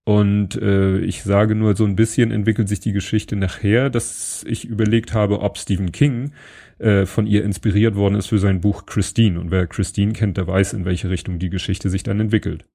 Und 0.04 0.56
äh, 0.60 0.98
ich 0.98 1.22
sage 1.22 1.54
nur, 1.54 1.74
so 1.76 1.84
ein 1.84 1.96
bisschen 1.96 2.30
entwickelt 2.30 2.68
sich 2.68 2.80
die 2.80 2.92
Geschichte 2.92 3.36
nachher, 3.36 3.88
dass 3.88 4.44
ich 4.46 4.66
überlegt 4.66 5.14
habe, 5.14 5.40
ob 5.40 5.56
Stephen 5.56 5.92
King 5.92 6.32
äh, 6.78 7.06
von 7.06 7.26
ihr 7.26 7.42
inspiriert 7.42 7.96
worden 7.96 8.16
ist 8.16 8.26
für 8.26 8.38
sein 8.38 8.60
Buch 8.60 8.84
Christine. 8.84 9.40
Und 9.40 9.50
wer 9.50 9.66
Christine 9.66 10.12
kennt, 10.12 10.36
der 10.36 10.46
weiß, 10.46 10.74
in 10.74 10.84
welche 10.84 11.08
Richtung 11.08 11.38
die 11.38 11.48
Geschichte 11.48 11.88
sich 11.88 12.02
dann 12.02 12.20
entwickelt. 12.20 12.66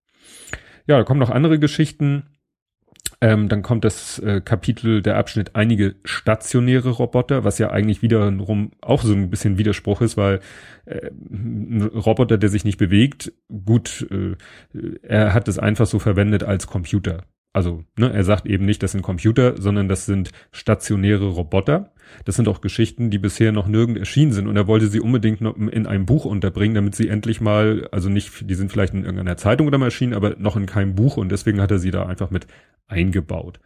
Ja, 0.88 0.98
da 0.98 1.04
kommen 1.04 1.20
noch 1.20 1.30
andere 1.30 1.60
Geschichten. 1.60 2.24
Ähm, 3.22 3.50
dann 3.50 3.64
kommt 3.64 3.84
das 3.84 4.20
äh, 4.20 4.40
Kapitel, 4.40 5.02
der 5.02 5.18
Abschnitt 5.18 5.56
einige 5.56 5.96
stationäre 6.06 6.92
Roboter, 6.92 7.44
was 7.44 7.58
ja 7.58 7.70
eigentlich 7.70 8.02
wiederum 8.02 8.72
auch 8.82 9.04
so 9.04 9.14
ein 9.14 9.30
bisschen 9.30 9.58
Widerspruch 9.58 10.02
ist, 10.02 10.16
weil 10.16 10.40
äh, 10.86 11.10
ein 11.30 11.82
Roboter, 11.82 12.38
der 12.38 12.50
sich 12.50 12.64
nicht 12.64 12.78
bewegt, 12.78 13.34
gut, 13.66 14.08
äh, 14.10 14.38
er 15.04 15.34
hat 15.34 15.50
es 15.50 15.60
einfach 15.60 15.86
so 15.86 16.00
verwendet 16.00 16.44
als 16.44 16.68
Computer. 16.68 17.26
Also, 17.52 17.84
ne, 17.98 18.14
er 18.14 18.24
sagt 18.24 18.46
eben 18.46 18.66
nicht, 18.66 18.84
das 18.84 18.94
sind 18.94 19.02
Computer, 19.02 19.60
sondern 19.60 19.90
das 19.90 20.06
sind 20.06 20.32
stationäre 20.52 21.28
Roboter. 21.28 21.92
Das 22.26 22.36
sind 22.36 22.48
auch 22.48 22.62
Geschichten, 22.62 23.10
die 23.10 23.18
bisher 23.18 23.52
noch 23.52 23.68
nirgend 23.68 23.98
erschienen 23.98 24.34
sind 24.34 24.48
und 24.48 24.56
er 24.56 24.68
wollte 24.68 24.88
sie 24.88 25.00
unbedingt 25.00 25.42
noch 25.42 25.56
in 25.58 25.88
einem 25.88 26.06
Buch 26.06 26.26
unterbringen, 26.26 26.76
damit 26.76 26.96
sie 26.96 27.08
endlich 27.08 27.42
mal, 27.42 27.88
also 27.92 28.10
nicht, 28.10 28.50
die 28.50 28.56
sind 28.56 28.72
vielleicht 28.72 28.94
in 28.94 29.04
irgendeiner 29.04 29.38
Zeitung 29.38 29.68
oder 29.68 29.78
mal 29.78 29.86
erschienen, 29.86 30.14
aber 30.14 30.36
noch 30.38 30.56
in 30.56 30.66
keinem 30.66 30.96
Buch 30.96 31.18
und 31.18 31.30
deswegen 31.30 31.62
hat 31.62 31.72
er 31.72 31.80
sie 31.80 31.92
da 31.92 32.06
einfach 32.06 32.30
mit 32.32 32.48
eingebaut. 32.88 33.60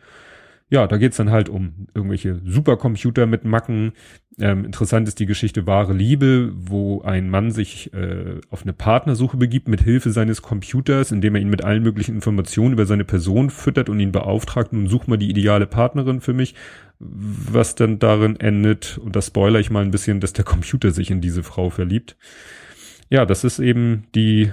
Ja, 0.74 0.88
da 0.88 0.98
geht's 0.98 1.18
dann 1.18 1.30
halt 1.30 1.50
um 1.50 1.86
irgendwelche 1.94 2.42
Supercomputer 2.44 3.27
mit 3.27 3.46
Macken. 3.46 3.92
Ähm, 4.39 4.65
interessant 4.65 5.08
ist 5.08 5.20
die 5.20 5.27
Geschichte 5.27 5.68
Wahre 5.68 5.94
Liebe, 5.94 6.51
wo 6.56 7.03
ein 7.03 7.30
Mann 7.30 7.51
sich 7.51 7.94
äh, 7.94 8.42
auf 8.50 8.63
eine 8.63 8.74
Partnersuche 8.74 9.38
begibt 9.38 9.68
mit 9.68 9.84
Hilfe 9.84 10.10
seines 10.10 10.42
Computers, 10.42 11.12
indem 11.12 11.36
er 11.36 11.42
ihn 11.42 11.51
mit 11.51 11.63
allen 11.63 11.84
möglichen 11.84 12.15
Informationen 12.15 12.74
über 12.74 12.88
seine 12.88 13.06
Person 13.06 13.51
füttert 13.51 13.88
und 13.88 14.00
ihn 14.00 14.12
beauftragt, 14.12 14.74
nun 14.74 14.88
such 14.88 15.06
mal 15.06 15.18
die 15.18 15.30
ideale 15.30 15.68
Partnerin 15.68 16.22
für 16.22 16.34
mich, 16.34 16.56
was 16.98 17.75
dann 17.75 18.00
darin 18.00 18.39
endet, 18.39 18.98
und 18.98 19.15
das 19.15 19.27
spoiler 19.27 19.60
ich 19.60 19.70
mal 19.70 19.84
ein 19.84 19.92
bisschen, 19.92 20.22
dass 20.22 20.34
der 20.34 20.44
Computer 20.44 20.89
sich 20.89 21.12
in 21.12 21.22
diese 21.22 21.44
Frau 21.44 21.70
verliebt. 21.70 22.18
Ja, 23.12 23.27
das 23.27 23.44
ist 23.44 23.60
eben 23.60 24.06
die 24.15 24.51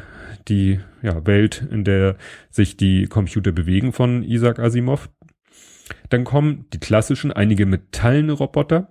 die 0.48 0.80
ja, 1.02 1.26
Welt, 1.26 1.66
in 1.70 1.84
der 1.84 2.16
sich 2.50 2.76
die 2.76 3.06
Computer 3.06 3.52
bewegen 3.52 3.92
von 3.92 4.22
Isaac 4.22 4.58
Asimov. 4.58 5.08
Dann 6.08 6.24
kommen 6.24 6.66
die 6.72 6.78
klassischen, 6.80 7.32
einige 7.32 7.66
metallene 7.66 8.32
Roboter. 8.32 8.88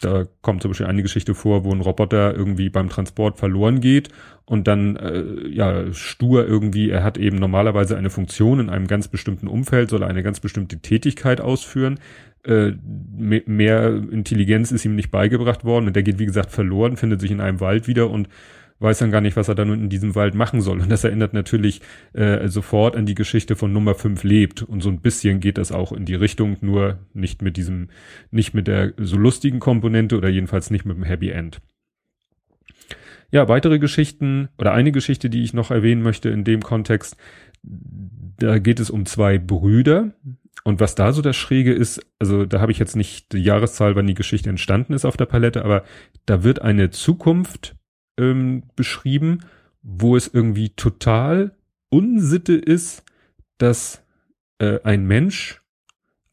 Da 0.00 0.24
kommt 0.40 0.62
zum 0.62 0.72
Beispiel 0.72 0.86
eine 0.86 1.02
Geschichte 1.02 1.34
vor, 1.34 1.64
wo 1.64 1.72
ein 1.72 1.80
Roboter 1.80 2.34
irgendwie 2.34 2.70
beim 2.70 2.88
Transport 2.88 3.38
verloren 3.38 3.80
geht 3.80 4.08
und 4.44 4.66
dann 4.66 4.96
äh, 4.96 5.46
ja 5.48 5.92
stur 5.92 6.46
irgendwie, 6.46 6.90
er 6.90 7.04
hat 7.04 7.18
eben 7.18 7.36
normalerweise 7.36 7.96
eine 7.96 8.10
Funktion 8.10 8.58
in 8.58 8.68
einem 8.68 8.88
ganz 8.88 9.06
bestimmten 9.06 9.46
Umfeld, 9.46 9.90
soll 9.90 10.02
eine 10.02 10.24
ganz 10.24 10.40
bestimmte 10.40 10.80
Tätigkeit 10.80 11.40
ausführen. 11.40 12.00
Äh, 12.44 12.72
mehr 13.16 13.94
Intelligenz 14.10 14.72
ist 14.72 14.84
ihm 14.84 14.96
nicht 14.96 15.12
beigebracht 15.12 15.64
worden 15.64 15.86
und 15.86 15.94
der 15.94 16.02
geht 16.02 16.18
wie 16.18 16.26
gesagt 16.26 16.50
verloren, 16.50 16.96
findet 16.96 17.20
sich 17.20 17.30
in 17.30 17.40
einem 17.40 17.60
Wald 17.60 17.86
wieder 17.86 18.10
und 18.10 18.28
weiß 18.82 18.98
dann 18.98 19.10
gar 19.10 19.20
nicht, 19.20 19.36
was 19.36 19.48
er 19.48 19.54
dann 19.54 19.72
in 19.72 19.88
diesem 19.88 20.14
Wald 20.14 20.34
machen 20.34 20.60
soll. 20.60 20.80
Und 20.80 20.90
das 20.90 21.04
erinnert 21.04 21.32
natürlich 21.32 21.80
äh, 22.12 22.48
sofort 22.48 22.96
an 22.96 23.06
die 23.06 23.14
Geschichte 23.14 23.56
von 23.56 23.72
Nummer 23.72 23.94
5 23.94 24.24
lebt. 24.24 24.62
Und 24.62 24.82
so 24.82 24.88
ein 24.88 25.00
bisschen 25.00 25.40
geht 25.40 25.58
das 25.58 25.72
auch 25.72 25.92
in 25.92 26.04
die 26.04 26.14
Richtung, 26.14 26.56
nur 26.60 26.98
nicht 27.14 27.42
mit 27.42 27.56
diesem, 27.56 27.88
nicht 28.30 28.54
mit 28.54 28.66
der 28.66 28.92
so 28.98 29.16
lustigen 29.16 29.60
Komponente 29.60 30.16
oder 30.16 30.28
jedenfalls 30.28 30.70
nicht 30.70 30.84
mit 30.84 30.96
dem 30.96 31.04
Happy 31.04 31.30
End. 31.30 31.60
Ja, 33.30 33.48
weitere 33.48 33.78
Geschichten 33.78 34.48
oder 34.58 34.72
eine 34.74 34.92
Geschichte, 34.92 35.30
die 35.30 35.42
ich 35.42 35.54
noch 35.54 35.70
erwähnen 35.70 36.02
möchte 36.02 36.28
in 36.28 36.44
dem 36.44 36.62
Kontext, 36.62 37.16
da 37.62 38.58
geht 38.58 38.78
es 38.78 38.90
um 38.90 39.06
zwei 39.06 39.38
Brüder. 39.38 40.12
Und 40.64 40.80
was 40.80 40.94
da 40.94 41.12
so 41.12 41.22
das 41.22 41.36
Schräge 41.36 41.72
ist, 41.72 42.04
also 42.18 42.44
da 42.44 42.60
habe 42.60 42.72
ich 42.72 42.78
jetzt 42.78 42.94
nicht 42.94 43.32
die 43.32 43.42
Jahreszahl, 43.42 43.96
wann 43.96 44.06
die 44.06 44.14
Geschichte 44.14 44.50
entstanden 44.50 44.92
ist 44.92 45.04
auf 45.04 45.16
der 45.16 45.26
Palette, 45.26 45.64
aber 45.64 45.82
da 46.26 46.44
wird 46.44 46.62
eine 46.62 46.90
Zukunft 46.90 47.74
ähm, 48.18 48.64
beschrieben, 48.76 49.40
wo 49.82 50.16
es 50.16 50.28
irgendwie 50.28 50.70
total 50.70 51.56
Unsitte 51.88 52.54
ist, 52.54 53.04
dass 53.58 54.04
äh, 54.58 54.80
ein 54.84 55.06
Mensch 55.06 55.62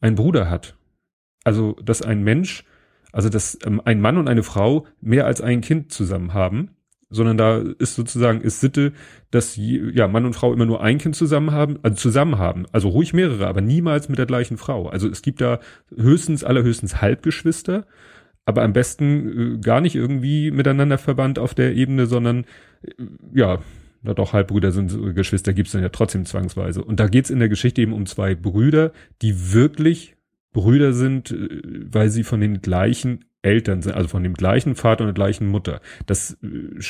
einen 0.00 0.16
Bruder 0.16 0.48
hat. 0.48 0.76
Also, 1.44 1.72
dass 1.82 2.02
ein 2.02 2.22
Mensch, 2.22 2.64
also 3.12 3.28
dass 3.28 3.58
ähm, 3.64 3.80
ein 3.84 4.00
Mann 4.00 4.18
und 4.18 4.28
eine 4.28 4.42
Frau 4.42 4.86
mehr 5.00 5.26
als 5.26 5.40
ein 5.40 5.60
Kind 5.60 5.92
zusammen 5.92 6.32
haben, 6.32 6.76
sondern 7.10 7.36
da 7.36 7.58
ist 7.78 7.96
sozusagen 7.96 8.40
ist 8.40 8.60
Sitte, 8.60 8.92
dass 9.32 9.56
ja 9.56 10.06
Mann 10.06 10.24
und 10.24 10.34
Frau 10.34 10.52
immer 10.52 10.66
nur 10.66 10.80
ein 10.80 10.98
Kind 10.98 11.16
zusammen 11.16 11.50
haben, 11.50 11.78
also 11.82 11.96
zusammen 11.96 12.38
haben, 12.38 12.66
also 12.70 12.88
ruhig 12.88 13.12
mehrere, 13.12 13.48
aber 13.48 13.60
niemals 13.60 14.08
mit 14.08 14.18
der 14.18 14.26
gleichen 14.26 14.58
Frau. 14.58 14.88
Also 14.88 15.08
es 15.08 15.20
gibt 15.20 15.40
da 15.40 15.58
höchstens 15.94 16.44
allerhöchstens 16.44 17.00
Halbgeschwister 17.02 17.84
aber 18.44 18.62
am 18.62 18.72
besten 18.72 19.56
äh, 19.56 19.58
gar 19.58 19.80
nicht 19.80 19.94
irgendwie 19.94 20.50
miteinander 20.50 20.98
verbannt 20.98 21.38
auf 21.38 21.54
der 21.54 21.74
Ebene, 21.74 22.06
sondern 22.06 22.44
äh, 22.82 22.92
ja, 23.34 23.60
na 24.02 24.14
doch, 24.14 24.32
Halbbrüder 24.32 24.72
sind 24.72 24.92
äh, 24.92 25.12
Geschwister, 25.12 25.52
gibt's 25.52 25.72
dann 25.72 25.82
ja 25.82 25.90
trotzdem 25.90 26.24
zwangsweise. 26.24 26.82
Und 26.82 27.00
da 27.00 27.06
geht's 27.06 27.30
in 27.30 27.38
der 27.38 27.48
Geschichte 27.48 27.82
eben 27.82 27.92
um 27.92 28.06
zwei 28.06 28.34
Brüder, 28.34 28.92
die 29.22 29.52
wirklich 29.52 30.16
Brüder 30.52 30.92
sind, 30.92 31.30
äh, 31.30 31.48
weil 31.90 32.10
sie 32.10 32.24
von 32.24 32.40
den 32.40 32.60
gleichen 32.62 33.24
Eltern 33.42 33.80
sind, 33.80 33.94
also 33.94 34.08
von 34.08 34.22
dem 34.22 34.34
gleichen 34.34 34.74
Vater 34.74 35.04
und 35.04 35.08
der 35.08 35.14
gleichen 35.14 35.46
Mutter. 35.46 35.80
Das 36.06 36.36
äh, 36.42 36.80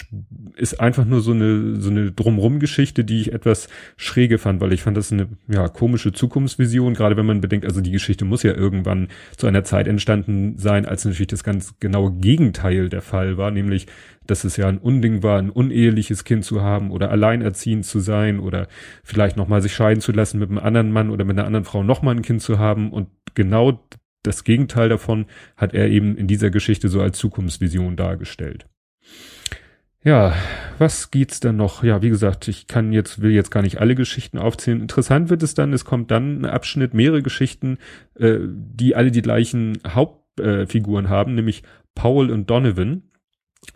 ist 0.56 0.80
einfach 0.80 1.04
nur 1.04 1.20
so 1.20 1.30
eine, 1.30 1.76
so 1.76 1.90
eine 1.90 2.10
Drumrum-Geschichte, 2.10 3.04
die 3.04 3.20
ich 3.20 3.32
etwas 3.32 3.68
schräge 3.96 4.38
fand, 4.38 4.60
weil 4.60 4.72
ich 4.72 4.82
fand 4.82 4.96
das 4.96 5.12
eine, 5.12 5.28
ja, 5.48 5.68
komische 5.68 6.12
Zukunftsvision, 6.12 6.94
gerade 6.94 7.16
wenn 7.16 7.26
man 7.26 7.40
bedenkt, 7.40 7.66
also 7.66 7.80
die 7.80 7.92
Geschichte 7.92 8.24
muss 8.24 8.42
ja 8.42 8.52
irgendwann 8.52 9.08
zu 9.36 9.46
einer 9.46 9.62
Zeit 9.62 9.86
entstanden 9.86 10.58
sein, 10.58 10.86
als 10.86 11.04
natürlich 11.04 11.28
das 11.28 11.44
ganz 11.44 11.78
genaue 11.78 12.12
Gegenteil 12.12 12.88
der 12.88 13.02
Fall 13.02 13.36
war, 13.36 13.52
nämlich, 13.52 13.86
dass 14.26 14.42
es 14.42 14.56
ja 14.56 14.66
ein 14.66 14.78
Unding 14.78 15.22
war, 15.22 15.38
ein 15.38 15.50
uneheliches 15.50 16.24
Kind 16.24 16.44
zu 16.44 16.62
haben 16.62 16.90
oder 16.90 17.10
alleinerziehend 17.10 17.84
zu 17.84 18.00
sein 18.00 18.40
oder 18.40 18.66
vielleicht 19.04 19.36
nochmal 19.36 19.62
sich 19.62 19.74
scheiden 19.74 20.00
zu 20.00 20.10
lassen 20.10 20.40
mit 20.40 20.50
einem 20.50 20.58
anderen 20.58 20.90
Mann 20.90 21.10
oder 21.10 21.24
mit 21.24 21.38
einer 21.38 21.46
anderen 21.46 21.64
Frau 21.64 21.84
nochmal 21.84 22.16
ein 22.16 22.22
Kind 22.22 22.42
zu 22.42 22.58
haben 22.58 22.92
und 22.92 23.08
genau 23.34 23.80
das 24.22 24.44
Gegenteil 24.44 24.88
davon 24.88 25.26
hat 25.56 25.74
er 25.74 25.88
eben 25.88 26.16
in 26.16 26.26
dieser 26.26 26.50
Geschichte 26.50 26.88
so 26.88 27.00
als 27.00 27.18
Zukunftsvision 27.18 27.96
dargestellt. 27.96 28.66
Ja, 30.02 30.34
was 30.78 31.10
geht's 31.10 31.40
denn 31.40 31.56
noch? 31.56 31.82
Ja, 31.84 32.00
wie 32.00 32.08
gesagt, 32.08 32.48
ich 32.48 32.66
kann 32.66 32.92
jetzt, 32.92 33.20
will 33.20 33.32
jetzt 33.32 33.50
gar 33.50 33.62
nicht 33.62 33.80
alle 33.80 33.94
Geschichten 33.94 34.38
aufzählen. 34.38 34.80
Interessant 34.80 35.28
wird 35.28 35.42
es 35.42 35.52
dann, 35.52 35.74
es 35.74 35.84
kommt 35.84 36.10
dann 36.10 36.40
ein 36.40 36.44
Abschnitt, 36.46 36.94
mehrere 36.94 37.22
Geschichten, 37.22 37.76
äh, 38.14 38.38
die 38.40 38.96
alle 38.96 39.10
die 39.10 39.20
gleichen 39.20 39.78
Hauptfiguren 39.86 41.04
äh, 41.04 41.08
haben, 41.08 41.34
nämlich 41.34 41.64
Paul 41.94 42.30
und 42.30 42.48
Donovan. 42.48 43.02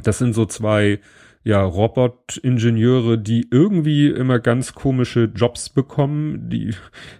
Das 0.02 0.16
sind 0.16 0.34
so 0.34 0.46
zwei 0.46 1.00
ja, 1.46 1.62
Robotingenieure, 1.62 3.18
die 3.18 3.46
irgendwie 3.50 4.08
immer 4.08 4.38
ganz 4.38 4.74
komische 4.74 5.30
Jobs 5.34 5.68
bekommen, 5.68 6.48
die 6.48 6.70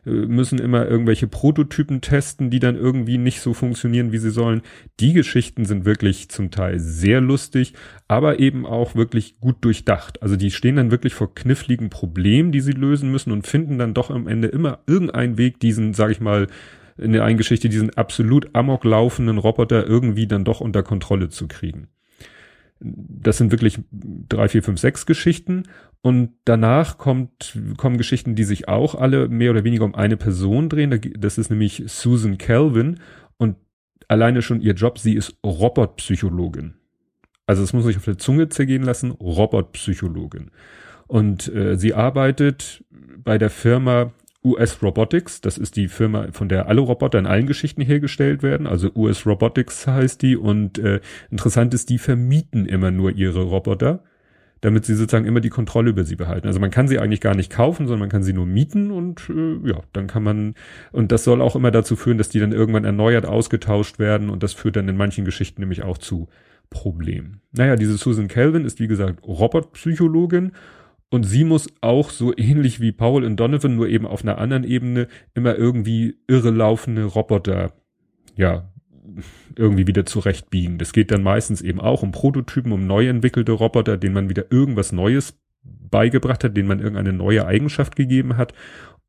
äh, 0.07 0.11
müssen 0.11 0.59
immer 0.59 0.89
irgendwelche 0.89 1.27
Prototypen 1.27 2.01
testen, 2.01 2.49
die 2.49 2.59
dann 2.59 2.75
irgendwie 2.75 3.19
nicht 3.19 3.41
so 3.41 3.53
funktionieren, 3.53 4.13
wie 4.13 4.19
sie 4.19 4.31
sollen. 4.31 4.63
Die 4.99 5.13
Geschichten 5.13 5.67
sind 5.67 5.85
wirklich 5.85 6.31
zum 6.31 6.51
Teil 6.51 6.79
sehr 6.79 7.21
lustig, 7.21 7.75
aber 8.09 8.41
eben 8.41 8.65
auch 8.65 8.95
wirklich 8.95 9.41
gut 9.41 9.57
durchdacht. 9.61 10.23
Also 10.23 10.37
die 10.37 10.51
stehen 10.51 10.77
dann 10.77 10.91
wirklich 10.91 11.13
vor 11.13 11.35
kniffligen 11.35 11.91
Problemen, 11.91 12.51
die 12.51 12.63
sie 12.63 12.73
lösen 12.73 13.13
müssen 13.13 13.31
und 13.31 13.47
finden 13.47 13.77
dann 13.77 13.93
doch 13.93 14.09
am 14.09 14.27
Ende 14.27 14.49
immer 14.49 14.79
irgendeinen 14.87 15.37
Weg, 15.37 15.61
diesen, 15.61 15.93
sag 15.93 16.11
ich 16.11 16.21
mal, 16.21 16.47
in 16.97 17.13
der 17.13 17.25
einen 17.25 17.37
Geschichte 17.37 17.69
diesen 17.69 17.95
absolut 17.95 18.55
amok 18.55 18.85
laufenden 18.85 19.37
Roboter 19.37 19.87
irgendwie 19.87 20.27
dann 20.27 20.45
doch 20.45 20.63
unter 20.63 20.83
Kontrolle 20.83 21.29
zu 21.29 21.47
kriegen 21.47 21.89
das 22.85 23.39
sind 23.39 23.51
wirklich 23.51 23.81
drei, 23.91 24.49
vier, 24.49 24.63
fünf, 24.63 24.79
sechs 24.79 25.07
Geschichten. 25.07 25.65
Und 26.03 26.31
danach 26.45 26.99
kommt, 26.99 27.59
kommen 27.79 27.97
Geschichten, 27.97 28.35
die 28.35 28.45
sich 28.45 28.69
auch 28.69 28.95
alle 28.95 29.29
mehr 29.29 29.51
oder 29.51 29.65
weniger 29.65 29.85
um 29.85 29.95
eine 29.95 30.19
Person 30.19 30.69
drehen. 30.69 31.01
Das 31.19 31.39
ist 31.39 31.49
nämlich 31.49 31.85
Susan 31.87 32.37
Calvin. 32.37 33.01
Und 33.39 33.57
alleine 34.09 34.43
schon 34.43 34.61
ihr 34.61 34.75
Job, 34.75 34.99
sie 34.99 35.15
ist 35.15 35.39
Robotpsychologin. 35.45 36.75
Also 37.47 37.63
es 37.63 37.73
muss 37.73 37.85
sich 37.85 37.97
auf 37.97 38.05
der 38.05 38.19
Zunge 38.19 38.51
zergehen 38.51 38.83
lassen, 38.83 39.13
Robotpsychologin. 39.13 40.51
Und 41.07 41.53
äh, 41.55 41.77
sie 41.79 41.95
arbeitet 41.95 42.85
bei 43.19 43.39
der 43.39 43.51
Firma 43.51 44.13
US 44.45 44.83
Robotics, 44.83 45.41
das 45.41 45.57
ist 45.57 45.77
die 45.77 45.89
Firma, 45.89 46.29
von 46.33 46.49
der 46.49 46.69
alle 46.69 46.83
Roboter 46.83 47.19
in 47.19 47.27
allen 47.27 47.47
Geschichten 47.47 47.81
hergestellt 47.81 48.43
werden. 48.43 48.67
Also 48.67 48.91
US 48.95 49.27
Robotics 49.27 49.87
heißt 49.87 50.21
die 50.21 50.37
und 50.37 50.79
äh, 50.79 51.01
interessant 51.31 51.73
ist, 51.73 51.89
die 51.89 51.99
vermieten 51.99 52.67
immer 52.67 52.91
nur 52.91 53.13
ihre 53.13 53.43
Roboter, 53.43 54.05
damit 54.61 54.85
sie 54.85 54.95
sozusagen 54.95 55.25
immer 55.25 55.41
die 55.41 55.51
Kontrolle 55.51 55.91
über 55.91 56.05
sie 56.05 56.17
behalten. 56.17 56.47
Also 56.47 56.61
man 56.61 56.71
kann 56.71 56.89
sie 56.89 56.99
eigentlich 56.99 57.23
gar 57.23 57.35
nicht 57.35 57.51
kaufen, 57.51 57.87
sondern 57.87 58.01
man 58.01 58.09
kann 58.11 58.23
sie 58.23 58.35
nur 58.35 58.47
mieten 58.47 58.91
und 58.91 59.31
äh, 59.31 59.69
ja, 59.69 59.81
dann 59.95 60.09
kann 60.09 60.23
man 60.23 60.55
und 60.93 61.11
das 61.11 61.25
soll 61.25 61.41
auch 61.41 61.57
immer 61.57 61.71
dazu 61.71 61.97
führen, 61.97 62.19
dass 62.19 62.29
die 62.29 62.41
dann 62.41 62.53
irgendwann 62.53 62.85
erneuert 62.85 63.25
ausgetauscht 63.25 63.99
werden 63.99 64.29
und 64.29 64.43
das 64.43 64.53
führt 64.53 64.77
dann 64.77 64.89
in 64.89 64.97
manchen 64.97 65.25
Geschichten 65.25 65.63
nämlich 65.63 65.83
auch 65.83 65.97
zu 65.97 66.29
Problemen. 66.69 67.41
Naja, 67.53 67.77
diese 67.77 67.97
Susan 67.97 68.29
Calvin 68.29 68.65
ist 68.65 68.81
wie 68.81 68.89
gesagt 68.89 69.23
Robotpsychologin 69.27 70.53
und 71.11 71.25
sie 71.25 71.45
muss 71.45 71.69
auch 71.81 72.11
so 72.11 72.37
ähnlich 72.37 72.81
wie 72.81 72.93
Paul 72.93 73.25
und 73.25 73.37
Donovan, 73.37 73.77
nur 73.77 73.89
eben 73.89 74.07
auf 74.07 74.23
einer 74.23 74.39
anderen 74.39 74.65
Ebene, 74.65 75.09
immer 75.35 75.57
irgendwie 75.57 76.19
irrelaufende 76.27 77.05
Roboter, 77.05 77.73
ja, 78.37 78.71
irgendwie 79.57 79.87
wieder 79.87 80.07
zurechtbiegen. 80.07 80.79
Das 80.79 80.93
geht 80.93 81.11
dann 81.11 81.23
meistens 81.23 81.61
eben 81.61 81.81
auch 81.81 82.03
um 82.03 82.11
Prototypen, 82.11 82.73
um 82.73 82.87
neu 82.87 83.07
entwickelte 83.07 83.53
Roboter, 83.53 83.97
denen 83.97 84.15
man 84.15 84.29
wieder 84.29 84.51
irgendwas 84.51 84.93
Neues 84.93 85.39
beigebracht 85.63 86.43
hat, 86.43 86.57
denen 86.57 86.69
man 86.69 86.81
irgendeine 86.81 87.13
neue 87.13 87.47
Eigenschaft 87.47 87.97
gegeben 87.97 88.37
hat 88.37 88.55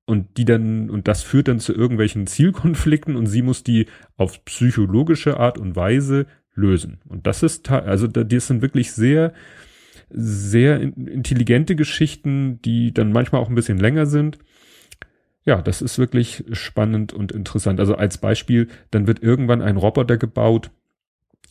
und 0.06 0.38
die 0.38 0.46
dann, 0.46 0.90
und 0.90 1.08
das 1.08 1.24
führt 1.24 1.48
dann 1.48 1.60
zu 1.60 1.74
irgendwelchen 1.74 2.28
Zielkonflikten 2.28 3.16
und 3.16 3.26
sie 3.26 3.42
muss 3.42 3.64
die 3.64 3.88
auf 4.18 4.44
psychologische 4.46 5.38
Art 5.40 5.58
und 5.58 5.76
Weise 5.76 6.28
lösen. 6.54 7.00
Und 7.08 7.28
das 7.28 7.44
ist, 7.44 7.70
also 7.72 8.08
das 8.08 8.48
sind 8.48 8.62
wirklich 8.62 8.92
sehr, 8.92 9.34
sehr 10.10 10.80
intelligente 10.82 11.76
Geschichten, 11.76 12.62
die 12.64 12.94
dann 12.94 13.12
manchmal 13.12 13.42
auch 13.42 13.50
ein 13.50 13.56
bisschen 13.56 13.78
länger 13.78 14.06
sind. 14.06 14.38
Ja, 15.46 15.62
das 15.62 15.82
ist 15.82 16.00
wirklich 16.00 16.44
spannend 16.52 17.14
und 17.14 17.32
interessant. 17.32 17.80
Also 17.80 17.96
als 17.96 18.18
Beispiel, 18.18 18.68
dann 18.92 19.08
wird 19.08 19.22
irgendwann 19.22 19.62
ein 19.62 19.78
Roboter 19.78 20.18
gebaut 20.18 20.72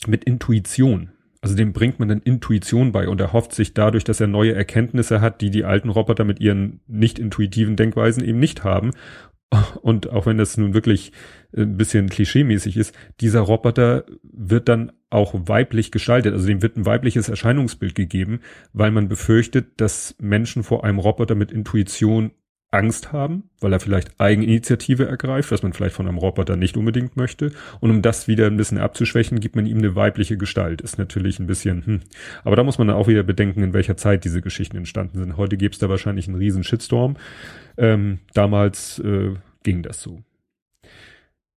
mit 0.07 0.25
Intuition. 0.25 1.11
Also 1.41 1.55
dem 1.55 1.73
bringt 1.73 1.99
man 1.99 2.09
dann 2.09 2.21
Intuition 2.21 2.91
bei 2.91 3.07
und 3.07 3.21
er 3.21 3.31
hofft 3.31 3.53
sich 3.53 3.73
dadurch, 3.73 4.03
dass 4.03 4.19
er 4.19 4.27
neue 4.27 4.53
Erkenntnisse 4.53 5.21
hat, 5.21 5.41
die 5.41 5.51
die 5.51 5.63
alten 5.63 5.89
Roboter 5.89 6.23
mit 6.23 6.39
ihren 6.39 6.81
nicht 6.87 7.19
intuitiven 7.19 7.75
Denkweisen 7.75 8.23
eben 8.23 8.39
nicht 8.39 8.63
haben. 8.63 8.91
Und 9.81 10.09
auch 10.09 10.25
wenn 10.25 10.37
das 10.37 10.57
nun 10.57 10.73
wirklich 10.73 11.11
ein 11.55 11.77
bisschen 11.77 12.09
klischeemäßig 12.09 12.77
ist, 12.77 12.95
dieser 13.21 13.41
Roboter 13.41 14.05
wird 14.23 14.67
dann 14.67 14.91
auch 15.09 15.33
weiblich 15.33 15.91
gestaltet. 15.91 16.33
Also 16.33 16.47
dem 16.47 16.61
wird 16.61 16.77
ein 16.77 16.85
weibliches 16.85 17.29
Erscheinungsbild 17.29 17.95
gegeben, 17.95 18.41
weil 18.73 18.91
man 18.91 19.07
befürchtet, 19.07 19.79
dass 19.79 20.15
Menschen 20.19 20.63
vor 20.63 20.83
einem 20.83 20.99
Roboter 20.99 21.35
mit 21.35 21.51
Intuition 21.51 22.31
Angst 22.75 23.13
haben, 23.13 23.43
weil 23.59 23.73
er 23.73 23.79
vielleicht 23.79 24.19
Eigeninitiative 24.19 25.07
ergreift, 25.07 25.51
was 25.51 25.63
man 25.63 25.73
vielleicht 25.73 25.95
von 25.95 26.07
einem 26.07 26.17
Roboter 26.17 26.55
nicht 26.55 26.77
unbedingt 26.77 27.15
möchte. 27.15 27.51
Und 27.79 27.89
um 27.89 28.01
das 28.01 28.27
wieder 28.27 28.47
ein 28.47 28.57
bisschen 28.57 28.77
abzuschwächen, 28.77 29.39
gibt 29.39 29.55
man 29.55 29.65
ihm 29.65 29.77
eine 29.77 29.95
weibliche 29.95 30.37
Gestalt. 30.37 30.81
Ist 30.81 30.97
natürlich 30.97 31.39
ein 31.39 31.47
bisschen, 31.47 31.85
hm. 31.85 32.01
Aber 32.43 32.55
da 32.55 32.63
muss 32.63 32.77
man 32.77 32.87
dann 32.87 32.97
auch 32.97 33.07
wieder 33.07 33.23
bedenken, 33.23 33.63
in 33.63 33.73
welcher 33.73 33.97
Zeit 33.97 34.25
diese 34.25 34.41
Geschichten 34.41 34.77
entstanden 34.77 35.17
sind. 35.17 35.37
Heute 35.37 35.57
gäbe 35.57 35.71
es 35.71 35.79
da 35.79 35.89
wahrscheinlich 35.89 36.27
einen 36.27 36.37
riesen 36.37 36.63
Shitstorm. 36.63 37.15
Ähm, 37.77 38.19
damals 38.33 38.99
äh, 38.99 39.33
ging 39.63 39.81
das 39.81 40.01
so. 40.01 40.21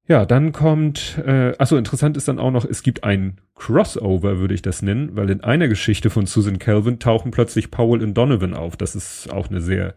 Ja, 0.07 0.25
dann 0.25 0.53
kommt, 0.53 1.19
äh, 1.27 1.53
achso, 1.59 1.77
interessant 1.77 2.17
ist 2.17 2.29
dann 2.29 2.39
auch 2.39 2.51
noch, 2.51 2.65
es 2.65 2.83
gibt 2.83 3.05
ein 3.05 3.37
Crossover, 3.55 4.39
würde 4.39 4.55
ich 4.55 4.63
das 4.63 4.81
nennen, 4.81 5.11
weil 5.17 5.29
in 5.29 5.45
einer 5.45 5.69
Geschichte 5.69 6.09
von 6.09 6.25
Susan 6.25 6.59
Calvin 6.59 6.99
tauchen 6.99 7.31
plötzlich 7.31 7.71
Powell 7.71 8.03
und 8.03 8.15
Donovan 8.15 8.55
auf. 8.55 8.79
Das 8.79 8.97
ist 8.97 9.31
auch 9.31 9.51
eine 9.51 9.61
sehr 9.61 9.95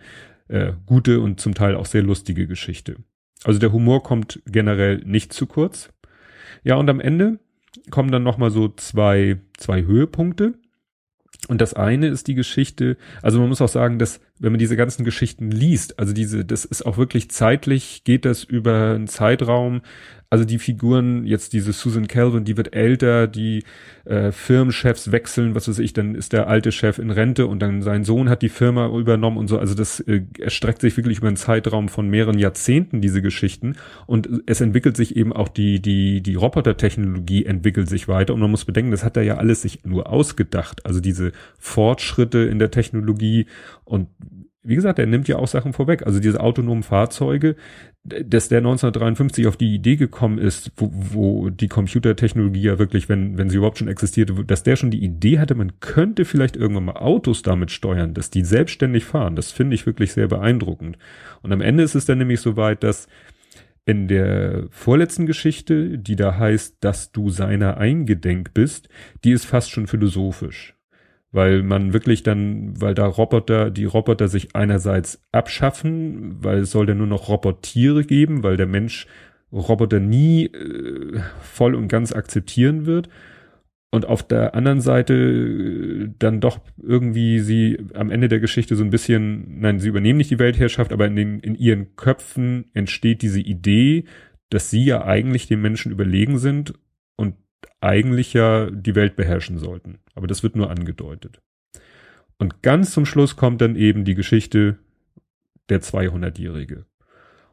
äh, 0.51 0.73
gute 0.85 1.19
und 1.21 1.39
zum 1.39 1.53
Teil 1.53 1.75
auch 1.75 1.85
sehr 1.85 2.03
lustige 2.03 2.47
Geschichte. 2.47 2.97
Also 3.43 3.59
der 3.59 3.71
Humor 3.71 4.03
kommt 4.03 4.41
generell 4.45 4.97
nicht 5.05 5.33
zu 5.33 5.47
kurz. 5.47 5.89
Ja, 6.63 6.75
und 6.75 6.89
am 6.89 6.99
Ende 6.99 7.39
kommen 7.89 8.11
dann 8.11 8.23
nochmal 8.23 8.51
so 8.51 8.69
zwei, 8.69 9.39
zwei 9.57 9.83
Höhepunkte. 9.83 10.53
Und 11.47 11.61
das 11.61 11.73
eine 11.73 12.07
ist 12.07 12.27
die 12.27 12.35
Geschichte, 12.35 12.97
also 13.21 13.39
man 13.39 13.49
muss 13.49 13.61
auch 13.61 13.69
sagen, 13.69 13.97
dass 13.97 14.19
wenn 14.41 14.51
man 14.51 14.59
diese 14.59 14.75
ganzen 14.75 15.05
Geschichten 15.05 15.51
liest, 15.51 15.99
also 15.99 16.13
diese, 16.13 16.43
das 16.43 16.65
ist 16.65 16.85
auch 16.85 16.97
wirklich 16.97 17.29
zeitlich, 17.29 18.03
geht 18.03 18.25
das 18.25 18.43
über 18.43 18.93
einen 18.95 19.07
Zeitraum, 19.07 19.81
also 20.31 20.45
die 20.45 20.59
Figuren, 20.59 21.25
jetzt 21.25 21.51
diese 21.51 21.73
Susan 21.73 22.07
Calvin, 22.07 22.45
die 22.45 22.55
wird 22.55 22.73
älter, 22.73 23.27
die 23.27 23.65
äh, 24.05 24.31
Firmenchefs 24.31 25.11
wechseln, 25.11 25.55
was 25.55 25.67
weiß 25.67 25.79
ich, 25.79 25.91
dann 25.91 26.15
ist 26.15 26.31
der 26.31 26.47
alte 26.47 26.71
Chef 26.71 26.99
in 26.99 27.11
Rente 27.11 27.47
und 27.47 27.59
dann 27.59 27.81
sein 27.81 28.05
Sohn 28.05 28.29
hat 28.29 28.41
die 28.41 28.47
Firma 28.47 28.87
übernommen 28.97 29.35
und 29.35 29.49
so. 29.49 29.59
Also 29.59 29.75
das 29.75 29.99
äh, 29.99 30.21
erstreckt 30.39 30.79
sich 30.79 30.95
wirklich 30.95 31.17
über 31.17 31.27
einen 31.27 31.35
Zeitraum 31.35 31.89
von 31.89 32.07
mehreren 32.07 32.39
Jahrzehnten, 32.39 33.01
diese 33.01 33.21
Geschichten. 33.21 33.75
Und 34.07 34.29
es 34.45 34.61
entwickelt 34.61 34.95
sich 34.95 35.17
eben 35.17 35.33
auch 35.33 35.49
die, 35.49 35.81
die, 35.81 36.21
die 36.21 36.35
Robotertechnologie 36.35 37.45
entwickelt 37.45 37.89
sich 37.89 38.07
weiter. 38.07 38.33
Und 38.33 38.39
man 38.39 38.51
muss 38.51 38.63
bedenken, 38.63 38.91
das 38.91 39.03
hat 39.03 39.17
er 39.17 39.23
ja 39.23 39.35
alles 39.35 39.63
sich 39.63 39.83
nur 39.83 40.09
ausgedacht. 40.09 40.85
Also 40.85 41.01
diese 41.01 41.33
Fortschritte 41.59 42.39
in 42.39 42.57
der 42.57 42.71
Technologie 42.71 43.47
und 43.91 44.07
wie 44.63 44.75
gesagt, 44.75 44.99
er 44.99 45.07
nimmt 45.07 45.27
ja 45.27 45.37
auch 45.37 45.47
Sachen 45.47 45.73
vorweg. 45.73 46.05
Also 46.05 46.19
diese 46.19 46.39
autonomen 46.39 46.83
Fahrzeuge, 46.83 47.55
dass 48.03 48.47
der 48.47 48.59
1953 48.59 49.47
auf 49.47 49.57
die 49.57 49.73
Idee 49.73 49.95
gekommen 49.95 50.37
ist, 50.37 50.71
wo, 50.77 50.91
wo 50.93 51.49
die 51.49 51.67
Computertechnologie 51.67 52.61
ja 52.61 52.79
wirklich, 52.79 53.09
wenn, 53.09 53.37
wenn 53.37 53.49
sie 53.49 53.57
überhaupt 53.57 53.79
schon 53.79 53.87
existierte, 53.87 54.45
dass 54.45 54.63
der 54.63 54.75
schon 54.75 54.91
die 54.91 55.03
Idee 55.03 55.39
hatte, 55.39 55.55
man 55.55 55.79
könnte 55.79 56.25
vielleicht 56.25 56.55
irgendwann 56.55 56.85
mal 56.85 56.97
Autos 56.97 57.41
damit 57.41 57.71
steuern, 57.71 58.13
dass 58.13 58.29
die 58.29 58.43
selbstständig 58.43 59.03
fahren. 59.03 59.35
Das 59.35 59.51
finde 59.51 59.73
ich 59.73 59.85
wirklich 59.87 60.13
sehr 60.13 60.27
beeindruckend. 60.27 60.97
Und 61.41 61.51
am 61.51 61.61
Ende 61.61 61.83
ist 61.83 61.95
es 61.95 62.05
dann 62.05 62.19
nämlich 62.19 62.39
so 62.39 62.55
weit, 62.55 62.83
dass 62.83 63.07
in 63.85 64.07
der 64.07 64.67
vorletzten 64.69 65.25
Geschichte, 65.25 65.97
die 65.97 66.15
da 66.15 66.37
heißt, 66.37 66.77
dass 66.81 67.11
du 67.11 67.31
seiner 67.31 67.77
eingedenk 67.77 68.53
bist, 68.53 68.89
die 69.23 69.31
ist 69.31 69.45
fast 69.45 69.71
schon 69.71 69.87
philosophisch 69.87 70.75
weil 71.31 71.63
man 71.63 71.93
wirklich 71.93 72.23
dann, 72.23 72.79
weil 72.81 72.93
da 72.93 73.05
Roboter, 73.05 73.71
die 73.71 73.85
Roboter 73.85 74.27
sich 74.27 74.55
einerseits 74.55 75.21
abschaffen, 75.31 76.43
weil 76.43 76.59
es 76.59 76.71
soll 76.71 76.89
ja 76.89 76.95
nur 76.95 77.07
noch 77.07 77.29
Robotiere 77.29 78.03
geben, 78.03 78.43
weil 78.43 78.57
der 78.57 78.67
Mensch 78.67 79.07
Roboter 79.51 79.99
nie 79.99 80.45
äh, 80.45 81.19
voll 81.41 81.75
und 81.75 81.87
ganz 81.87 82.13
akzeptieren 82.13 82.85
wird. 82.85 83.09
Und 83.93 84.05
auf 84.05 84.23
der 84.23 84.55
anderen 84.55 84.79
Seite 84.79 85.13
äh, 85.13 86.09
dann 86.19 86.39
doch 86.39 86.59
irgendwie 86.81 87.39
sie 87.39 87.77
am 87.93 88.09
Ende 88.09 88.29
der 88.29 88.39
Geschichte 88.39 88.75
so 88.75 88.83
ein 88.83 88.89
bisschen, 88.89 89.59
nein, 89.59 89.79
sie 89.79 89.89
übernehmen 89.89 90.17
nicht 90.17 90.31
die 90.31 90.39
Weltherrschaft, 90.39 90.93
aber 90.93 91.07
in, 91.07 91.15
den, 91.15 91.39
in 91.39 91.55
ihren 91.55 91.95
Köpfen 91.95 92.65
entsteht 92.73 93.21
diese 93.21 93.41
Idee, 93.41 94.05
dass 94.49 94.69
sie 94.69 94.83
ja 94.83 95.05
eigentlich 95.05 95.47
den 95.47 95.61
Menschen 95.61 95.91
überlegen 95.91 96.37
sind 96.37 96.73
eigentlich 97.81 98.33
ja 98.33 98.69
die 98.69 98.95
Welt 98.95 99.15
beherrschen 99.15 99.57
sollten. 99.57 99.99
Aber 100.15 100.27
das 100.27 100.43
wird 100.43 100.55
nur 100.55 100.69
angedeutet. 100.69 101.41
Und 102.37 102.63
ganz 102.63 102.91
zum 102.91 103.05
Schluss 103.05 103.35
kommt 103.35 103.61
dann 103.61 103.75
eben 103.75 104.05
die 104.05 104.15
Geschichte 104.15 104.79
der 105.69 105.81
200-Jährige. 105.81 106.85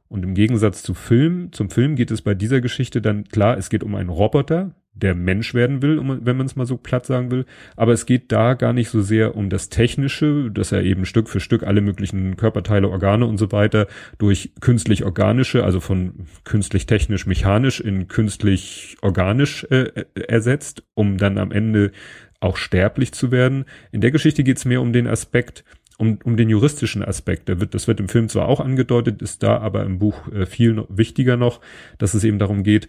Und 0.09 0.25
im 0.25 0.35
Gegensatz 0.35 0.83
zu 0.83 0.95
Film, 0.95 1.53
zum 1.53 1.69
Film 1.69 1.97
geht 1.97 2.11
es 2.11 2.23
bei 2.23 2.35
dieser 2.35 2.61
Geschichte 2.61 3.03
dann 3.03 3.25
klar, 3.25 3.59
es 3.59 3.69
geht 3.69 3.85
um 3.85 3.95
einen 3.95 4.09
Roboter, 4.09 4.75
der 5.03 5.15
Mensch 5.15 5.55
werden 5.55 5.83
will, 5.83 6.01
wenn 6.25 6.37
man 6.37 6.47
es 6.47 6.57
mal 6.57 6.67
so 6.67 6.77
platt 6.77 7.07
sagen 7.07 7.31
will. 7.31 7.45
Aber 7.77 7.93
es 7.93 8.07
geht 8.07 8.33
da 8.33 8.55
gar 8.55 8.73
nicht 8.73 8.91
so 8.91 9.01
sehr 9.01 9.37
um 9.37 9.51
das 9.51 9.69
Technische, 9.69 10.51
dass 10.51 10.73
er 10.73 10.83
eben 10.83 11.07
Stück 11.07 11.29
für 11.29 11.41
Stück 11.41 11.63
alle 11.63 11.81
möglichen 11.81 12.37
Körperteile, 12.37 12.89
Organe 12.89 13.27
und 13.27 13.39
so 13.39 13.53
weiter 13.53 13.87
durch 14.19 14.53
künstlich 14.61 15.05
organische, 15.05 15.65
also 15.65 15.81
von 15.81 16.27
künstlich 16.45 16.87
technisch 16.87 17.27
mechanisch 17.27 17.81
in 17.81 18.09
künstlich 18.09 18.97
organisch 19.03 19.65
äh, 19.71 20.05
ersetzt, 20.15 20.83
um 20.95 21.17
dann 21.17 21.39
am 21.39 21.53
Ende 21.53 21.93
auch 22.41 22.57
sterblich 22.57 23.13
zu 23.13 23.31
werden. 23.33 23.65
In 23.91 24.01
der 24.01 24.11
Geschichte 24.11 24.45
geht 24.45 24.59
es 24.59 24.65
mehr 24.65 24.81
um 24.81 24.93
den 24.93 25.07
Aspekt, 25.07 25.65
um, 25.99 26.19
um 26.25 26.37
den 26.37 26.49
juristischen 26.49 27.05
Aspekt. 27.05 27.49
Der 27.49 27.61
wird, 27.61 27.75
das 27.75 27.87
wird 27.89 28.01
im 28.01 28.09
Film 28.09 28.29
zwar 28.29 28.49
auch 28.49 28.61
angedeutet, 28.61 29.21
ist 29.21 29.43
da 29.43 29.59
aber 29.59 29.85
im 29.85 29.99
Buch 29.99 30.29
äh, 30.33 30.47
viel 30.47 30.73
noch, 30.73 30.87
wichtiger 30.89 31.37
noch, 31.37 31.61
dass 31.99 32.15
es 32.15 32.25
eben 32.25 32.39
darum 32.39 32.63
geht, 32.63 32.89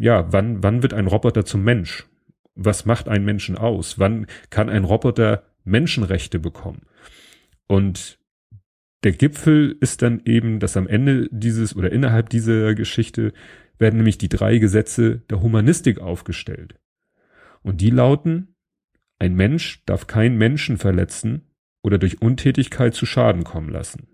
ja, 0.00 0.32
wann, 0.32 0.62
wann 0.62 0.82
wird 0.82 0.94
ein 0.94 1.06
Roboter 1.06 1.44
zum 1.44 1.62
Mensch? 1.62 2.06
Was 2.54 2.86
macht 2.86 3.08
einen 3.08 3.26
Menschen 3.26 3.56
aus? 3.56 3.98
Wann 3.98 4.26
kann 4.48 4.70
ein 4.70 4.84
Roboter 4.84 5.44
Menschenrechte 5.64 6.38
bekommen? 6.38 6.86
Und 7.66 8.18
der 9.04 9.12
Gipfel 9.12 9.76
ist 9.78 10.00
dann 10.00 10.22
eben, 10.24 10.58
dass 10.58 10.76
am 10.76 10.88
Ende 10.88 11.28
dieses 11.30 11.76
oder 11.76 11.92
innerhalb 11.92 12.30
dieser 12.30 12.74
Geschichte 12.74 13.34
werden 13.78 13.96
nämlich 13.96 14.16
die 14.16 14.30
drei 14.30 14.56
Gesetze 14.56 15.18
der 15.28 15.42
Humanistik 15.42 16.00
aufgestellt. 16.00 16.76
Und 17.62 17.82
die 17.82 17.90
lauten, 17.90 18.54
ein 19.18 19.34
Mensch 19.34 19.84
darf 19.84 20.06
keinen 20.06 20.38
Menschen 20.38 20.78
verletzen 20.78 21.42
oder 21.86 21.98
durch 21.98 22.20
Untätigkeit 22.20 22.94
zu 22.94 23.06
Schaden 23.06 23.44
kommen 23.44 23.68
lassen. 23.68 24.08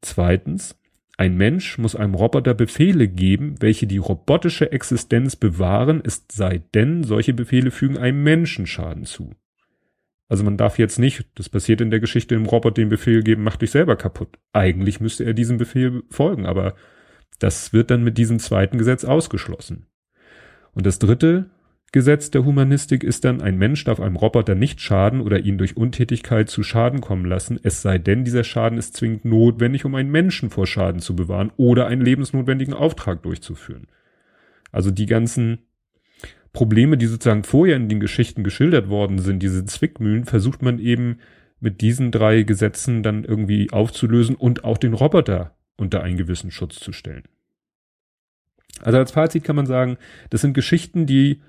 Zweitens, 0.00 0.76
ein 1.16 1.36
Mensch 1.36 1.78
muss 1.78 1.94
einem 1.94 2.14
Roboter 2.14 2.52
Befehle 2.52 3.06
geben, 3.06 3.54
welche 3.60 3.86
die 3.86 3.98
robotische 3.98 4.72
Existenz 4.72 5.36
bewahren, 5.36 6.02
es 6.04 6.26
sei 6.32 6.60
denn, 6.74 7.04
solche 7.04 7.32
Befehle 7.32 7.70
fügen 7.70 7.96
einem 7.96 8.24
Menschen 8.24 8.66
Schaden 8.66 9.04
zu. 9.04 9.36
Also 10.28 10.42
man 10.42 10.56
darf 10.56 10.80
jetzt 10.80 10.98
nicht, 10.98 11.26
das 11.36 11.48
passiert 11.48 11.80
in 11.80 11.92
der 11.92 12.00
Geschichte, 12.00 12.34
dem 12.34 12.46
Roboter 12.46 12.74
den 12.74 12.88
Befehl 12.88 13.22
geben, 13.22 13.44
mach 13.44 13.56
dich 13.56 13.70
selber 13.70 13.94
kaputt. 13.94 14.36
Eigentlich 14.52 14.98
müsste 14.98 15.22
er 15.22 15.34
diesem 15.34 15.58
Befehl 15.58 16.02
folgen, 16.10 16.44
aber 16.44 16.74
das 17.38 17.72
wird 17.72 17.92
dann 17.92 18.02
mit 18.02 18.18
diesem 18.18 18.40
zweiten 18.40 18.78
Gesetz 18.78 19.04
ausgeschlossen. 19.04 19.86
Und 20.72 20.86
das 20.86 20.98
dritte, 20.98 21.50
Gesetz 21.92 22.30
der 22.30 22.46
Humanistik 22.46 23.04
ist 23.04 23.24
dann, 23.26 23.42
ein 23.42 23.58
Mensch 23.58 23.84
darf 23.84 24.00
einem 24.00 24.16
Roboter 24.16 24.54
nicht 24.54 24.80
schaden 24.80 25.20
oder 25.20 25.40
ihn 25.40 25.58
durch 25.58 25.76
Untätigkeit 25.76 26.48
zu 26.48 26.62
Schaden 26.62 27.02
kommen 27.02 27.26
lassen, 27.26 27.60
es 27.62 27.82
sei 27.82 27.98
denn, 27.98 28.24
dieser 28.24 28.44
Schaden 28.44 28.78
ist 28.78 28.96
zwingend 28.96 29.26
notwendig, 29.26 29.84
um 29.84 29.94
einen 29.94 30.10
Menschen 30.10 30.48
vor 30.48 30.66
Schaden 30.66 31.02
zu 31.02 31.14
bewahren 31.14 31.52
oder 31.58 31.86
einen 31.86 32.00
lebensnotwendigen 32.00 32.72
Auftrag 32.72 33.22
durchzuführen. 33.22 33.88
Also 34.70 34.90
die 34.90 35.04
ganzen 35.04 35.58
Probleme, 36.54 36.96
die 36.96 37.06
sozusagen 37.06 37.44
vorher 37.44 37.76
in 37.76 37.90
den 37.90 38.00
Geschichten 38.00 38.42
geschildert 38.42 38.88
worden 38.88 39.18
sind, 39.18 39.42
diese 39.42 39.66
Zwickmühlen, 39.66 40.24
versucht 40.24 40.62
man 40.62 40.78
eben 40.78 41.18
mit 41.60 41.82
diesen 41.82 42.10
drei 42.10 42.42
Gesetzen 42.42 43.02
dann 43.02 43.22
irgendwie 43.22 43.70
aufzulösen 43.70 44.34
und 44.34 44.64
auch 44.64 44.78
den 44.78 44.94
Roboter 44.94 45.54
unter 45.76 46.02
einen 46.02 46.16
gewissen 46.16 46.50
Schutz 46.50 46.80
zu 46.80 46.92
stellen. 46.92 47.24
Also 48.80 48.98
als 48.98 49.12
Fazit 49.12 49.44
kann 49.44 49.56
man 49.56 49.66
sagen, 49.66 49.98
das 50.30 50.40
sind 50.40 50.54
Geschichten, 50.54 51.06
die 51.06 51.42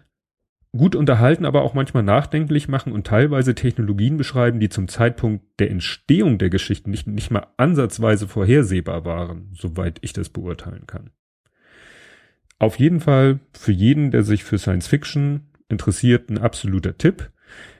gut 0.75 0.95
unterhalten, 0.95 1.45
aber 1.45 1.61
auch 1.61 1.75
manchmal 1.75 2.03
nachdenklich 2.03 2.67
machen 2.67 2.93
und 2.93 3.05
teilweise 3.05 3.53
Technologien 3.53 4.17
beschreiben, 4.17 4.59
die 4.59 4.69
zum 4.69 4.87
Zeitpunkt 4.87 5.45
der 5.59 5.69
Entstehung 5.69 6.39
der 6.39 6.49
Geschichten 6.49 6.89
nicht, 6.89 7.05
nicht 7.05 7.29
mal 7.29 7.47
ansatzweise 7.57 8.27
vorhersehbar 8.27 9.05
waren, 9.05 9.51
soweit 9.53 9.99
ich 10.01 10.13
das 10.13 10.29
beurteilen 10.29 10.87
kann. 10.87 11.11
Auf 12.57 12.79
jeden 12.79 13.01
Fall 13.01 13.39
für 13.53 13.71
jeden, 13.71 14.09
der 14.09 14.23
sich 14.23 14.43
für 14.43 14.57
Science 14.57 14.87
Fiction 14.87 15.51
interessiert, 15.69 16.29
ein 16.29 16.39
absoluter 16.39 16.97
Tipp. 16.97 17.31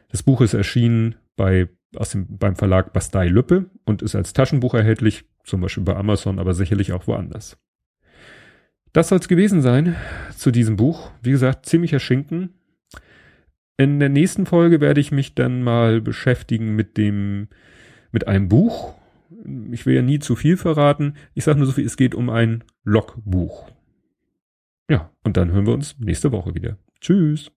Das 0.10 0.22
Buch 0.22 0.42
ist 0.42 0.54
erschienen 0.54 1.16
bei, 1.36 1.70
aus 1.96 2.12
dem, 2.12 2.38
beim 2.38 2.56
Verlag 2.56 2.94
Bastei 2.94 3.28
Lüppe 3.28 3.72
und 3.86 4.04
ist 4.04 4.16
als 4.16 4.34
Taschenbuch 4.34 4.76
erhältlich, 4.76 5.26
zum 5.44 5.62
Beispiel 5.62 5.84
bei 5.84 5.96
Amazon, 5.96 6.38
aber 6.38 6.54
sicherlich 6.54 6.92
auch 6.94 7.08
woanders. 7.08 7.58
Das 8.92 9.08
soll 9.08 9.18
es 9.18 9.28
gewesen 9.28 9.64
sein 9.64 9.96
zu 10.38 10.52
diesem 10.52 10.76
Buch. 10.76 11.10
Wie 11.24 11.32
gesagt, 11.32 11.66
ziemlicher 11.66 12.00
Schinken, 12.00 12.54
in 13.78 14.00
der 14.00 14.10
nächsten 14.10 14.46
Folge 14.46 14.82
werde 14.82 15.02
ich 15.02 15.12
mich 15.12 15.36
dann 15.36 15.64
mal 15.64 16.02
beschäftigen 16.02 16.76
mit 16.76 16.98
dem, 16.98 17.48
mit 18.12 18.28
einem 18.28 18.50
Buch, 18.50 18.96
ich 19.72 19.86
will 19.86 19.96
ja 19.96 20.02
nie 20.02 20.20
zu 20.20 20.36
viel 20.36 20.58
verraten. 20.58 21.16
Ich 21.34 21.44
sage 21.44 21.58
nur 21.58 21.68
so 21.68 21.74
viel, 21.74 21.86
es 21.86 21.98
geht 21.98 22.16
um 22.16 22.30
ein 22.30 22.64
Logbuch. 22.84 23.72
Ja, 24.90 25.12
und 25.24 25.38
dann 25.38 25.52
hören 25.52 25.66
wir 25.66 25.74
uns 25.74 25.98
nächste 26.00 26.32
Woche 26.32 26.56
wieder. 26.56 26.78
Tschüss. 27.02 27.52